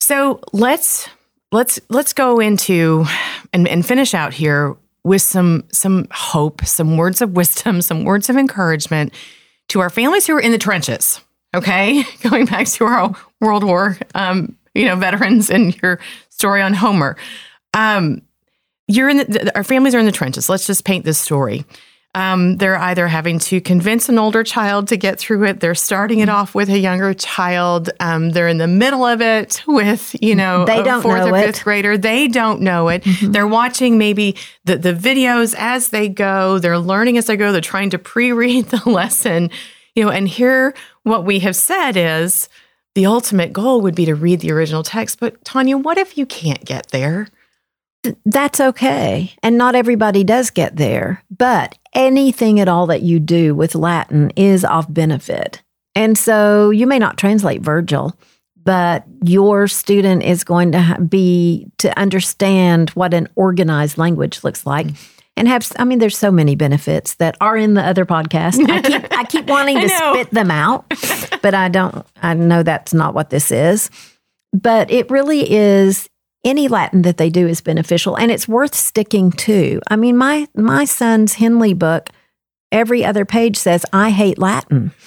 So 0.00 0.40
let's 0.52 1.08
let's 1.52 1.78
let's 1.88 2.12
go 2.12 2.40
into 2.40 3.04
and, 3.52 3.68
and 3.68 3.84
finish 3.86 4.14
out 4.14 4.32
here 4.34 4.76
with 5.04 5.22
some 5.22 5.64
some 5.72 6.06
hope, 6.10 6.64
some 6.64 6.96
words 6.96 7.22
of 7.22 7.32
wisdom, 7.32 7.82
some 7.90 8.04
words 8.04 8.28
of 8.28 8.36
encouragement 8.36 9.12
to 9.68 9.80
our 9.80 9.90
families 9.90 10.26
who 10.26 10.34
are 10.34 10.40
in 10.40 10.52
the 10.52 10.58
trenches. 10.58 11.20
Okay, 11.54 12.04
going 12.22 12.46
back 12.46 12.66
to 12.68 12.84
our 12.84 13.14
World 13.40 13.64
War, 13.64 13.98
um, 14.14 14.56
you 14.74 14.84
know, 14.84 14.96
veterans 14.96 15.50
and 15.50 15.76
your 15.82 15.98
story 16.28 16.62
on 16.62 16.74
Homer. 16.74 17.16
Um, 17.74 18.22
you're 18.88 19.08
in 19.08 19.18
the, 19.18 19.24
th- 19.24 19.48
our 19.54 19.62
families 19.64 19.94
are 19.94 19.98
in 20.00 20.06
the 20.06 20.12
trenches. 20.12 20.48
Let's 20.48 20.66
just 20.66 20.84
paint 20.84 21.04
this 21.04 21.18
story. 21.18 21.64
Um, 22.12 22.56
they're 22.56 22.76
either 22.76 23.06
having 23.06 23.38
to 23.38 23.60
convince 23.60 24.08
an 24.08 24.18
older 24.18 24.42
child 24.42 24.88
to 24.88 24.96
get 24.96 25.18
through 25.20 25.44
it. 25.44 25.60
They're 25.60 25.76
starting 25.76 26.18
it 26.18 26.28
off 26.28 26.56
with 26.56 26.68
a 26.68 26.78
younger 26.78 27.14
child. 27.14 27.88
Um, 28.00 28.30
they're 28.30 28.48
in 28.48 28.58
the 28.58 28.66
middle 28.66 29.04
of 29.04 29.20
it 29.20 29.62
with, 29.66 30.16
you 30.20 30.34
know, 30.34 30.64
They 30.64 30.80
a 30.80 30.84
don't 30.84 31.02
fourth 31.02 31.24
know 31.26 31.32
or 31.32 31.36
it. 31.38 31.46
fifth 31.46 31.62
grader. 31.62 31.96
They 31.96 32.26
don't 32.26 32.62
know 32.62 32.88
it. 32.88 33.04
They're 33.22 33.46
watching 33.46 33.96
maybe 33.96 34.36
the, 34.64 34.76
the 34.76 34.92
videos 34.92 35.54
as 35.56 35.90
they 35.90 36.08
go. 36.08 36.58
They're 36.58 36.80
learning 36.80 37.16
as 37.16 37.26
they 37.26 37.36
go. 37.36 37.52
They're 37.52 37.60
trying 37.60 37.90
to 37.90 37.98
pre-read 37.98 38.64
the 38.70 38.90
lesson, 38.90 39.48
you 39.94 40.04
know, 40.04 40.10
and 40.10 40.26
here 40.26 40.74
what 41.04 41.24
we 41.24 41.38
have 41.40 41.54
said 41.54 41.92
is 41.96 42.48
the 42.96 43.06
ultimate 43.06 43.52
goal 43.52 43.82
would 43.82 43.94
be 43.94 44.06
to 44.06 44.16
read 44.16 44.40
the 44.40 44.50
original 44.50 44.82
text. 44.82 45.20
But 45.20 45.44
Tanya, 45.44 45.78
what 45.78 45.96
if 45.96 46.18
you 46.18 46.26
can't 46.26 46.64
get 46.64 46.88
there? 46.88 47.28
That's 48.24 48.60
okay. 48.60 49.32
And 49.42 49.58
not 49.58 49.74
everybody 49.74 50.24
does 50.24 50.50
get 50.50 50.76
there, 50.76 51.22
but 51.30 51.76
anything 51.94 52.60
at 52.60 52.68
all 52.68 52.86
that 52.86 53.02
you 53.02 53.18
do 53.18 53.54
with 53.54 53.74
Latin 53.74 54.30
is 54.36 54.64
of 54.64 54.92
benefit. 54.92 55.62
And 55.94 56.16
so 56.16 56.70
you 56.70 56.86
may 56.86 56.98
not 56.98 57.18
translate 57.18 57.62
Virgil, 57.62 58.16
but 58.62 59.04
your 59.24 59.66
student 59.66 60.22
is 60.22 60.44
going 60.44 60.72
to 60.72 60.98
be 61.08 61.66
to 61.78 61.98
understand 61.98 62.90
what 62.90 63.14
an 63.14 63.28
organized 63.34 63.98
language 63.98 64.44
looks 64.44 64.66
like. 64.66 64.86
Mm-hmm. 64.86 65.16
And 65.36 65.48
have, 65.48 65.72
I 65.78 65.84
mean, 65.84 66.00
there's 66.00 66.18
so 66.18 66.30
many 66.30 66.54
benefits 66.54 67.14
that 67.14 67.36
are 67.40 67.56
in 67.56 67.72
the 67.72 67.82
other 67.82 68.04
podcast. 68.04 68.68
I 68.68 68.82
keep, 68.82 69.12
I 69.12 69.24
keep 69.24 69.46
wanting 69.48 69.80
to 69.80 69.88
spit 69.88 70.30
them 70.32 70.50
out, 70.50 70.84
but 71.40 71.54
I 71.54 71.70
don't, 71.70 72.04
I 72.20 72.34
know 72.34 72.62
that's 72.62 72.92
not 72.92 73.14
what 73.14 73.30
this 73.30 73.50
is. 73.50 73.88
But 74.52 74.90
it 74.90 75.10
really 75.10 75.50
is 75.50 76.09
any 76.44 76.68
Latin 76.68 77.02
that 77.02 77.16
they 77.16 77.30
do 77.30 77.46
is 77.46 77.60
beneficial 77.60 78.16
and 78.16 78.30
it's 78.30 78.48
worth 78.48 78.74
sticking 78.74 79.30
to. 79.32 79.80
I 79.90 79.96
mean, 79.96 80.16
my 80.16 80.48
my 80.54 80.84
son's 80.84 81.34
Henle 81.34 81.74
book 81.74 82.10
every 82.72 83.04
other 83.04 83.24
page 83.24 83.56
says, 83.56 83.84
I 83.92 84.10
hate 84.10 84.38
Latin. 84.38 84.92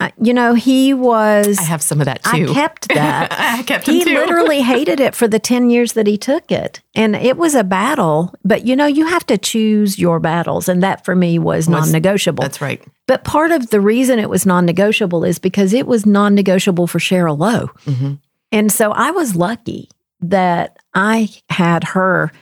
Uh, 0.00 0.10
you 0.22 0.32
know, 0.32 0.54
he 0.54 0.94
was. 0.94 1.58
I 1.58 1.62
have 1.62 1.82
some 1.82 2.00
of 2.00 2.04
that 2.04 2.20
I 2.24 2.46
kept 2.46 2.86
that. 2.94 3.32
I 3.32 3.64
kept 3.64 3.84
he 3.84 4.04
too. 4.04 4.14
literally 4.14 4.60
hated 4.62 5.00
it 5.00 5.12
for 5.12 5.26
the 5.26 5.40
10 5.40 5.70
years 5.70 5.94
that 5.94 6.06
he 6.06 6.16
took 6.16 6.52
it. 6.52 6.80
And 6.94 7.16
it 7.16 7.36
was 7.36 7.56
a 7.56 7.64
battle, 7.64 8.32
but 8.44 8.64
you 8.64 8.76
know, 8.76 8.86
you 8.86 9.06
have 9.06 9.26
to 9.26 9.36
choose 9.36 9.98
your 9.98 10.20
battles. 10.20 10.68
And 10.68 10.84
that 10.84 11.04
for 11.04 11.16
me 11.16 11.40
was 11.40 11.68
non 11.68 11.90
negotiable. 11.90 12.42
That's 12.42 12.60
right. 12.60 12.80
But 13.08 13.24
part 13.24 13.50
of 13.50 13.70
the 13.70 13.80
reason 13.80 14.20
it 14.20 14.30
was 14.30 14.46
non 14.46 14.64
negotiable 14.64 15.24
is 15.24 15.40
because 15.40 15.72
it 15.72 15.88
was 15.88 16.06
non 16.06 16.32
negotiable 16.32 16.86
for 16.86 17.00
Cheryl 17.00 17.36
Lowe. 17.36 17.66
hmm 17.84 18.14
And 18.52 18.70
so 18.70 18.92
I 18.92 19.10
was 19.10 19.34
lucky 19.34 19.88
that 20.20 20.78
I 20.94 21.28
had 21.48 21.84
her 21.84 22.32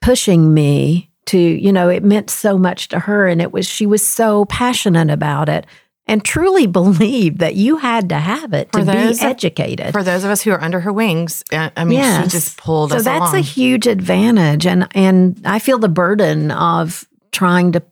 pushing 0.00 0.52
me 0.52 1.10
to, 1.26 1.38
you 1.38 1.72
know, 1.72 1.88
it 1.88 2.02
meant 2.02 2.30
so 2.30 2.58
much 2.58 2.88
to 2.88 2.98
her. 2.98 3.28
And 3.28 3.40
it 3.40 3.52
was, 3.52 3.66
she 3.66 3.86
was 3.86 4.06
so 4.06 4.44
passionate 4.46 5.10
about 5.10 5.48
it 5.48 5.66
and 6.06 6.24
truly 6.24 6.66
believed 6.68 7.38
that 7.38 7.54
you 7.54 7.76
had 7.76 8.08
to 8.08 8.16
have 8.16 8.52
it 8.52 8.70
For 8.72 8.80
to 8.80 8.84
those 8.84 9.20
be 9.20 9.24
educated. 9.24 9.92
For 9.92 10.02
those 10.02 10.24
of 10.24 10.30
us 10.30 10.42
who 10.42 10.50
are 10.50 10.60
under 10.60 10.80
her 10.80 10.92
wings, 10.92 11.44
uh, 11.52 11.70
I 11.76 11.84
mean, 11.84 12.22
she 12.22 12.28
just 12.28 12.56
pulled 12.56 12.92
us 12.92 12.98
out. 12.98 13.04
so 13.04 13.10
us 13.10 13.18
that's 13.18 13.32
along. 13.32 13.36
a 13.36 13.46
huge 13.46 13.86
advantage. 13.86 14.66
And, 14.66 14.88
and 14.94 15.40
I 15.44 15.58
feel 15.58 15.78
the 15.78 15.88
burden 15.88 16.50
of 16.50 17.06
trying 17.30 17.72
to 17.72 17.82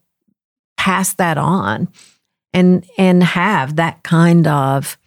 pass 0.76 1.14
that 1.14 1.38
on 1.38 1.88
and, 2.52 2.84
and 2.98 3.22
have 3.22 3.76
that 3.76 4.02
kind 4.02 4.46
of 4.46 4.98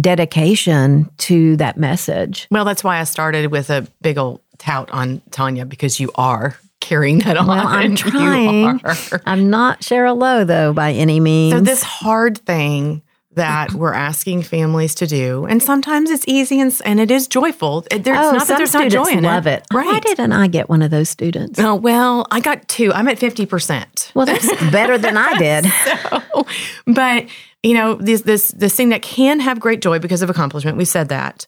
dedication 0.00 1.10
to 1.18 1.56
that 1.56 1.76
message. 1.76 2.46
well, 2.50 2.64
that's 2.64 2.84
why 2.84 3.00
I 3.00 3.04
started 3.04 3.50
with 3.50 3.70
a 3.70 3.86
big 4.02 4.18
old 4.18 4.40
tout 4.58 4.90
on 4.90 5.22
Tanya 5.30 5.64
because 5.64 6.00
you 6.00 6.10
are 6.14 6.56
carrying 6.80 7.18
that 7.20 7.36
on. 7.36 7.46
Well, 7.46 7.66
I'm 7.66 7.96
trying. 7.96 8.80
I'm 9.24 9.50
not 9.50 9.80
Cheryl 9.80 10.18
Lowe, 10.18 10.44
though, 10.44 10.72
by 10.72 10.92
any 10.92 11.20
means. 11.20 11.54
So 11.54 11.60
this 11.60 11.82
hard 11.82 12.38
thing 12.38 13.02
that 13.36 13.72
we're 13.72 13.94
asking 13.94 14.42
families 14.42 14.96
to 14.96 15.06
do, 15.06 15.46
and 15.46 15.62
sometimes 15.62 16.10
it's 16.10 16.24
easy 16.26 16.60
and, 16.60 16.74
and 16.84 16.98
it 17.00 17.10
is 17.10 17.28
joyful. 17.28 17.86
It- 17.90 18.04
There's 18.04 18.18
oh, 18.18 18.32
not 18.32 18.40
some 18.40 18.48
that 18.48 18.58
there's 18.58 18.74
not 18.74 18.90
joy 18.90 19.10
in 19.12 19.22
love 19.24 19.46
it. 19.46 19.64
Why 19.70 19.82
Right. 19.84 20.02
didn't 20.02 20.32
I 20.32 20.48
get 20.48 20.68
one 20.68 20.82
of 20.82 20.90
those 20.90 21.08
students? 21.08 21.58
Oh, 21.60 21.74
well, 21.74 22.26
I 22.30 22.40
got 22.40 22.66
two. 22.68 22.92
I'm 22.92 23.08
at 23.08 23.18
50%. 23.18 24.14
Well, 24.14 24.26
that's 24.26 24.48
better 24.70 24.98
than 24.98 25.16
I 25.16 25.38
did. 25.38 25.64
so, 25.84 26.46
but 26.86 27.26
you 27.62 27.74
know 27.74 27.94
this 27.94 28.22
this 28.22 28.48
this 28.48 28.74
thing 28.76 28.90
that 28.90 29.02
can 29.02 29.40
have 29.40 29.58
great 29.60 29.80
joy 29.82 29.98
because 29.98 30.22
of 30.22 30.30
accomplishment 30.30 30.76
we 30.76 30.84
said 30.84 31.08
that 31.08 31.46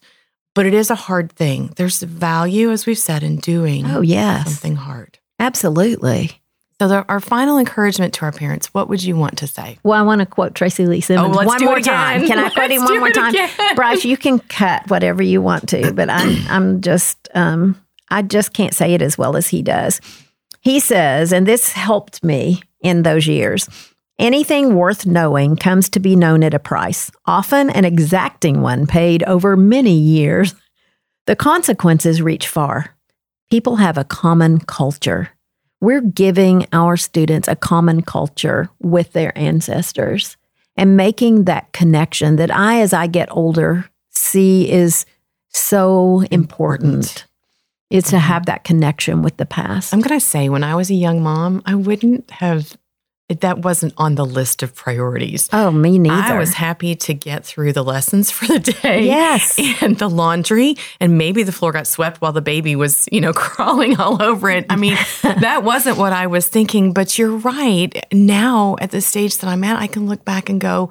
but 0.53 0.65
it 0.65 0.73
is 0.73 0.89
a 0.89 0.95
hard 0.95 1.31
thing 1.31 1.71
there's 1.77 2.01
value 2.01 2.71
as 2.71 2.85
we've 2.85 2.97
said 2.97 3.23
in 3.23 3.37
doing 3.37 3.85
Oh, 3.85 4.01
yes, 4.01 4.45
something 4.45 4.75
hard 4.75 5.17
absolutely. 5.39 6.38
So 6.79 6.87
the, 6.87 7.05
our 7.09 7.19
final 7.19 7.57
encouragement 7.57 8.13
to 8.15 8.25
our 8.25 8.31
parents 8.31 8.67
what 8.73 8.87
would 8.89 9.03
you 9.03 9.15
want 9.15 9.37
to 9.39 9.47
say 9.47 9.77
Well, 9.83 9.99
I 9.99 10.01
want 10.03 10.19
to 10.19 10.25
quote 10.25 10.55
Tracy 10.55 10.85
Lee 10.85 11.01
Simmons 11.01 11.35
Oh, 11.37 11.45
one 11.45 11.63
more 11.63 11.79
time. 11.79 12.25
Can 12.25 12.39
I 12.39 12.49
quote 12.49 12.69
Let's 12.69 12.73
him 12.73 12.83
one 12.83 12.99
more 12.99 13.09
time? 13.11 13.29
again. 13.35 13.49
Bryce, 13.75 14.05
you 14.05 14.17
can 14.17 14.39
cut 14.39 14.89
whatever 14.89 15.21
you 15.21 15.41
want 15.41 15.69
to, 15.69 15.93
but 15.93 16.09
I'm 16.09 16.35
I'm 16.49 16.81
just 16.81 17.17
um 17.35 17.79
I 18.09 18.21
just 18.21 18.53
can't 18.53 18.73
say 18.73 18.93
it 18.93 19.01
as 19.01 19.17
well 19.17 19.35
as 19.35 19.47
he 19.49 19.61
does. 19.61 20.01
He 20.61 20.79
says, 20.79 21.31
and 21.31 21.45
this 21.47 21.71
helped 21.71 22.23
me 22.23 22.61
in 22.81 23.03
those 23.03 23.27
years. 23.27 23.69
Anything 24.17 24.75
worth 24.75 25.05
knowing 25.05 25.55
comes 25.55 25.87
to 25.89 25.99
be 26.01 26.15
known 26.15 26.43
at 26.43 26.53
a 26.53 26.59
price, 26.59 27.09
often 27.25 27.69
an 27.69 27.85
exacting 27.85 28.61
one 28.61 28.85
paid 28.87 29.23
over 29.23 29.55
many 29.55 29.93
years. 29.93 30.55
The 31.25 31.35
consequences 31.37 32.21
reach 32.21 32.47
far. 32.47 32.95
People 33.49 33.77
have 33.77 33.97
a 33.97 34.03
common 34.03 34.59
culture. 34.59 35.29
We're 35.81 36.01
giving 36.01 36.67
our 36.73 36.97
students 36.97 37.47
a 37.47 37.55
common 37.55 38.01
culture 38.01 38.69
with 38.79 39.13
their 39.13 39.37
ancestors 39.37 40.37
and 40.75 40.97
making 40.97 41.45
that 41.45 41.71
connection 41.71 42.35
that 42.37 42.51
I, 42.51 42.81
as 42.81 42.93
I 42.93 43.07
get 43.07 43.29
older, 43.31 43.89
see 44.09 44.69
is 44.69 45.05
so 45.49 46.23
important. 46.31 47.25
Is 47.89 48.03
to 48.05 48.17
mm-hmm. 48.17 48.17
have 48.27 48.45
that 48.45 48.63
connection 48.63 49.23
with 49.23 49.37
the 49.37 49.47
past. 49.47 49.95
i'm 49.95 49.99
going 49.99 50.19
to 50.19 50.23
say 50.23 50.47
when 50.47 50.63
i 50.63 50.75
was 50.75 50.91
a 50.91 50.93
young 50.93 51.23
mom 51.23 51.63
i 51.65 51.73
wouldn't 51.73 52.29
have 52.29 52.77
it, 53.29 53.41
that 53.41 53.59
wasn't 53.59 53.93
on 53.95 54.15
the 54.15 54.25
list 54.25 54.63
of 54.63 54.75
priorities 54.75 55.47
oh, 55.53 55.71
me 55.71 55.99
neither. 55.99 56.33
I 56.33 56.39
was 56.39 56.53
happy 56.53 56.95
to 56.95 57.13
get 57.13 57.45
through 57.45 57.73
the 57.73 57.83
lessons 57.83 58.31
for 58.31 58.47
the 58.47 58.59
day. 58.59 59.05
Yes. 59.05 59.59
And 59.81 59.97
the 59.97 60.09
laundry, 60.09 60.75
and 60.99 61.17
maybe 61.17 61.43
the 61.43 61.51
floor 61.51 61.71
got 61.71 61.87
swept 61.87 62.21
while 62.21 62.33
the 62.33 62.41
baby 62.41 62.75
was, 62.75 63.07
you 63.11 63.21
know, 63.21 63.33
crawling 63.33 63.99
all 63.99 64.21
over 64.21 64.49
it. 64.49 64.65
I 64.69 64.75
mean, 64.75 64.97
that 65.21 65.63
wasn't 65.63 65.97
what 65.97 66.11
I 66.11 66.27
was 66.27 66.47
thinking, 66.47 66.91
but 66.91 67.17
you're 67.17 67.37
right. 67.37 67.93
Now, 68.11 68.75
at 68.81 68.91
the 68.91 68.99
stage 68.99 69.37
that 69.37 69.47
I'm 69.47 69.63
at, 69.63 69.79
I 69.79 69.87
can 69.87 70.07
look 70.07 70.25
back 70.25 70.49
and 70.49 70.59
go, 70.59 70.89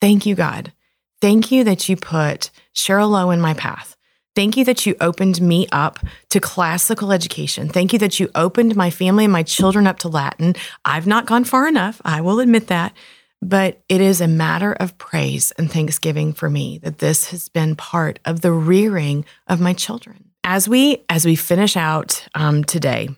thank 0.00 0.26
you, 0.26 0.34
God. 0.34 0.72
Thank 1.20 1.50
you 1.50 1.64
that 1.64 1.88
you 1.88 1.96
put 1.96 2.50
Cheryl 2.74 3.10
Lowe 3.10 3.30
in 3.30 3.40
my 3.40 3.54
path. 3.54 3.95
Thank 4.36 4.58
you 4.58 4.66
that 4.66 4.84
you 4.84 4.94
opened 5.00 5.40
me 5.40 5.66
up 5.72 5.98
to 6.28 6.40
classical 6.40 7.10
education. 7.10 7.70
Thank 7.70 7.94
you 7.94 7.98
that 8.00 8.20
you 8.20 8.28
opened 8.34 8.76
my 8.76 8.90
family 8.90 9.24
and 9.24 9.32
my 9.32 9.42
children 9.42 9.86
up 9.86 9.98
to 10.00 10.08
Latin. 10.08 10.54
I've 10.84 11.06
not 11.06 11.24
gone 11.24 11.44
far 11.44 11.66
enough. 11.66 12.02
I 12.04 12.20
will 12.20 12.40
admit 12.40 12.66
that. 12.66 12.94
But 13.40 13.80
it 13.88 14.02
is 14.02 14.20
a 14.20 14.28
matter 14.28 14.74
of 14.74 14.98
praise 14.98 15.52
and 15.52 15.70
thanksgiving 15.70 16.34
for 16.34 16.50
me 16.50 16.78
that 16.78 16.98
this 16.98 17.30
has 17.30 17.48
been 17.48 17.76
part 17.76 18.18
of 18.26 18.42
the 18.42 18.52
rearing 18.52 19.24
of 19.46 19.58
my 19.58 19.72
children. 19.72 20.30
As 20.44 20.68
we 20.68 21.02
as 21.08 21.24
we 21.24 21.34
finish 21.34 21.76
out 21.76 22.26
um, 22.34 22.62
today, 22.62 23.08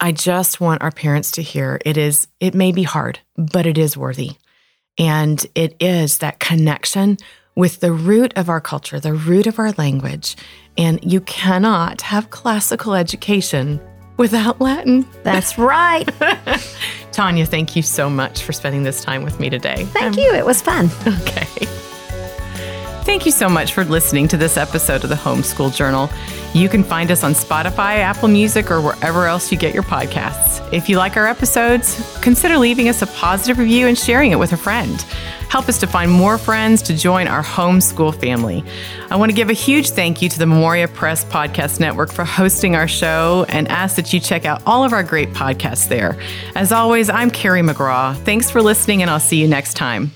I 0.00 0.12
just 0.12 0.60
want 0.60 0.82
our 0.82 0.90
parents 0.90 1.32
to 1.32 1.42
hear 1.42 1.80
it 1.84 1.96
is 1.96 2.28
it 2.38 2.54
may 2.54 2.72
be 2.72 2.82
hard, 2.82 3.20
but 3.36 3.66
it 3.66 3.78
is 3.78 3.96
worthy, 3.96 4.32
and 4.98 5.44
it 5.54 5.76
is 5.80 6.18
that 6.18 6.40
connection 6.40 7.18
with 7.60 7.80
the 7.80 7.92
root 7.92 8.32
of 8.36 8.48
our 8.48 8.60
culture, 8.60 8.98
the 8.98 9.12
root 9.12 9.46
of 9.46 9.58
our 9.58 9.72
language, 9.72 10.34
and 10.78 10.98
you 11.04 11.20
cannot 11.20 12.00
have 12.00 12.30
classical 12.30 12.94
education 12.94 13.78
without 14.16 14.60
Latin. 14.60 15.06
That's 15.24 15.58
right. 15.58 16.08
Tanya, 17.12 17.44
thank 17.44 17.76
you 17.76 17.82
so 17.82 18.08
much 18.08 18.42
for 18.42 18.52
spending 18.52 18.82
this 18.82 19.02
time 19.02 19.24
with 19.24 19.38
me 19.38 19.50
today. 19.50 19.84
Thank 19.84 20.16
um, 20.16 20.18
you. 20.18 20.34
It 20.34 20.46
was 20.46 20.62
fun. 20.62 20.90
Okay. 21.06 21.79
Thank 23.10 23.26
you 23.26 23.32
so 23.32 23.48
much 23.48 23.74
for 23.74 23.84
listening 23.84 24.28
to 24.28 24.36
this 24.36 24.56
episode 24.56 25.02
of 25.02 25.10
the 25.10 25.16
Homeschool 25.16 25.74
Journal. 25.74 26.08
You 26.54 26.68
can 26.68 26.84
find 26.84 27.10
us 27.10 27.24
on 27.24 27.32
Spotify, 27.32 27.96
Apple 27.96 28.28
Music, 28.28 28.70
or 28.70 28.80
wherever 28.80 29.26
else 29.26 29.50
you 29.50 29.58
get 29.58 29.74
your 29.74 29.82
podcasts. 29.82 30.72
If 30.72 30.88
you 30.88 30.96
like 30.96 31.16
our 31.16 31.26
episodes, 31.26 32.00
consider 32.22 32.56
leaving 32.56 32.88
us 32.88 33.02
a 33.02 33.08
positive 33.08 33.58
review 33.58 33.88
and 33.88 33.98
sharing 33.98 34.30
it 34.30 34.38
with 34.38 34.52
a 34.52 34.56
friend. 34.56 35.02
Help 35.50 35.68
us 35.68 35.78
to 35.78 35.88
find 35.88 36.08
more 36.08 36.38
friends 36.38 36.82
to 36.82 36.96
join 36.96 37.26
our 37.26 37.42
homeschool 37.42 38.14
family. 38.20 38.64
I 39.10 39.16
want 39.16 39.32
to 39.32 39.36
give 39.36 39.50
a 39.50 39.54
huge 39.54 39.90
thank 39.90 40.22
you 40.22 40.28
to 40.28 40.38
the 40.38 40.46
Memoria 40.46 40.86
Press 40.86 41.24
Podcast 41.24 41.80
Network 41.80 42.12
for 42.12 42.24
hosting 42.24 42.76
our 42.76 42.86
show 42.86 43.44
and 43.48 43.66
ask 43.66 43.96
that 43.96 44.12
you 44.12 44.20
check 44.20 44.44
out 44.44 44.62
all 44.66 44.84
of 44.84 44.92
our 44.92 45.02
great 45.02 45.30
podcasts 45.30 45.88
there. 45.88 46.16
As 46.54 46.70
always, 46.70 47.10
I'm 47.10 47.32
Carrie 47.32 47.62
McGraw. 47.62 48.16
Thanks 48.18 48.52
for 48.52 48.62
listening, 48.62 49.02
and 49.02 49.10
I'll 49.10 49.18
see 49.18 49.40
you 49.40 49.48
next 49.48 49.74
time. 49.74 50.12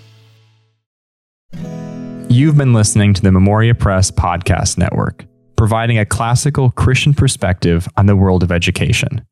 You've 2.29 2.57
been 2.57 2.73
listening 2.73 3.15
to 3.15 3.23
the 3.23 3.31
Memoria 3.31 3.75
Press 3.75 4.11
Podcast 4.11 4.77
Network, 4.77 5.25
providing 5.57 5.99
a 5.99 6.07
classical 6.07 6.71
Christian 6.71 7.15
perspective 7.15 7.87
on 7.97 8.07
the 8.07 8.17
world 8.17 8.43
of 8.43 8.51
education. 8.51 9.25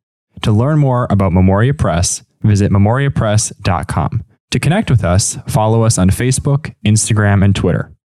To 0.42 0.52
learn 0.52 0.78
more 0.78 1.06
about 1.10 1.32
Memoria 1.32 1.74
Press, 1.74 2.22
visit 2.42 2.70
memoriapress.com. 2.70 4.24
To 4.50 4.58
connect 4.60 4.90
with 4.90 5.04
us, 5.04 5.38
follow 5.48 5.82
us 5.82 5.98
on 5.98 6.10
Facebook, 6.10 6.74
Instagram, 6.86 7.44
and 7.44 7.56
Twitter. 7.56 7.92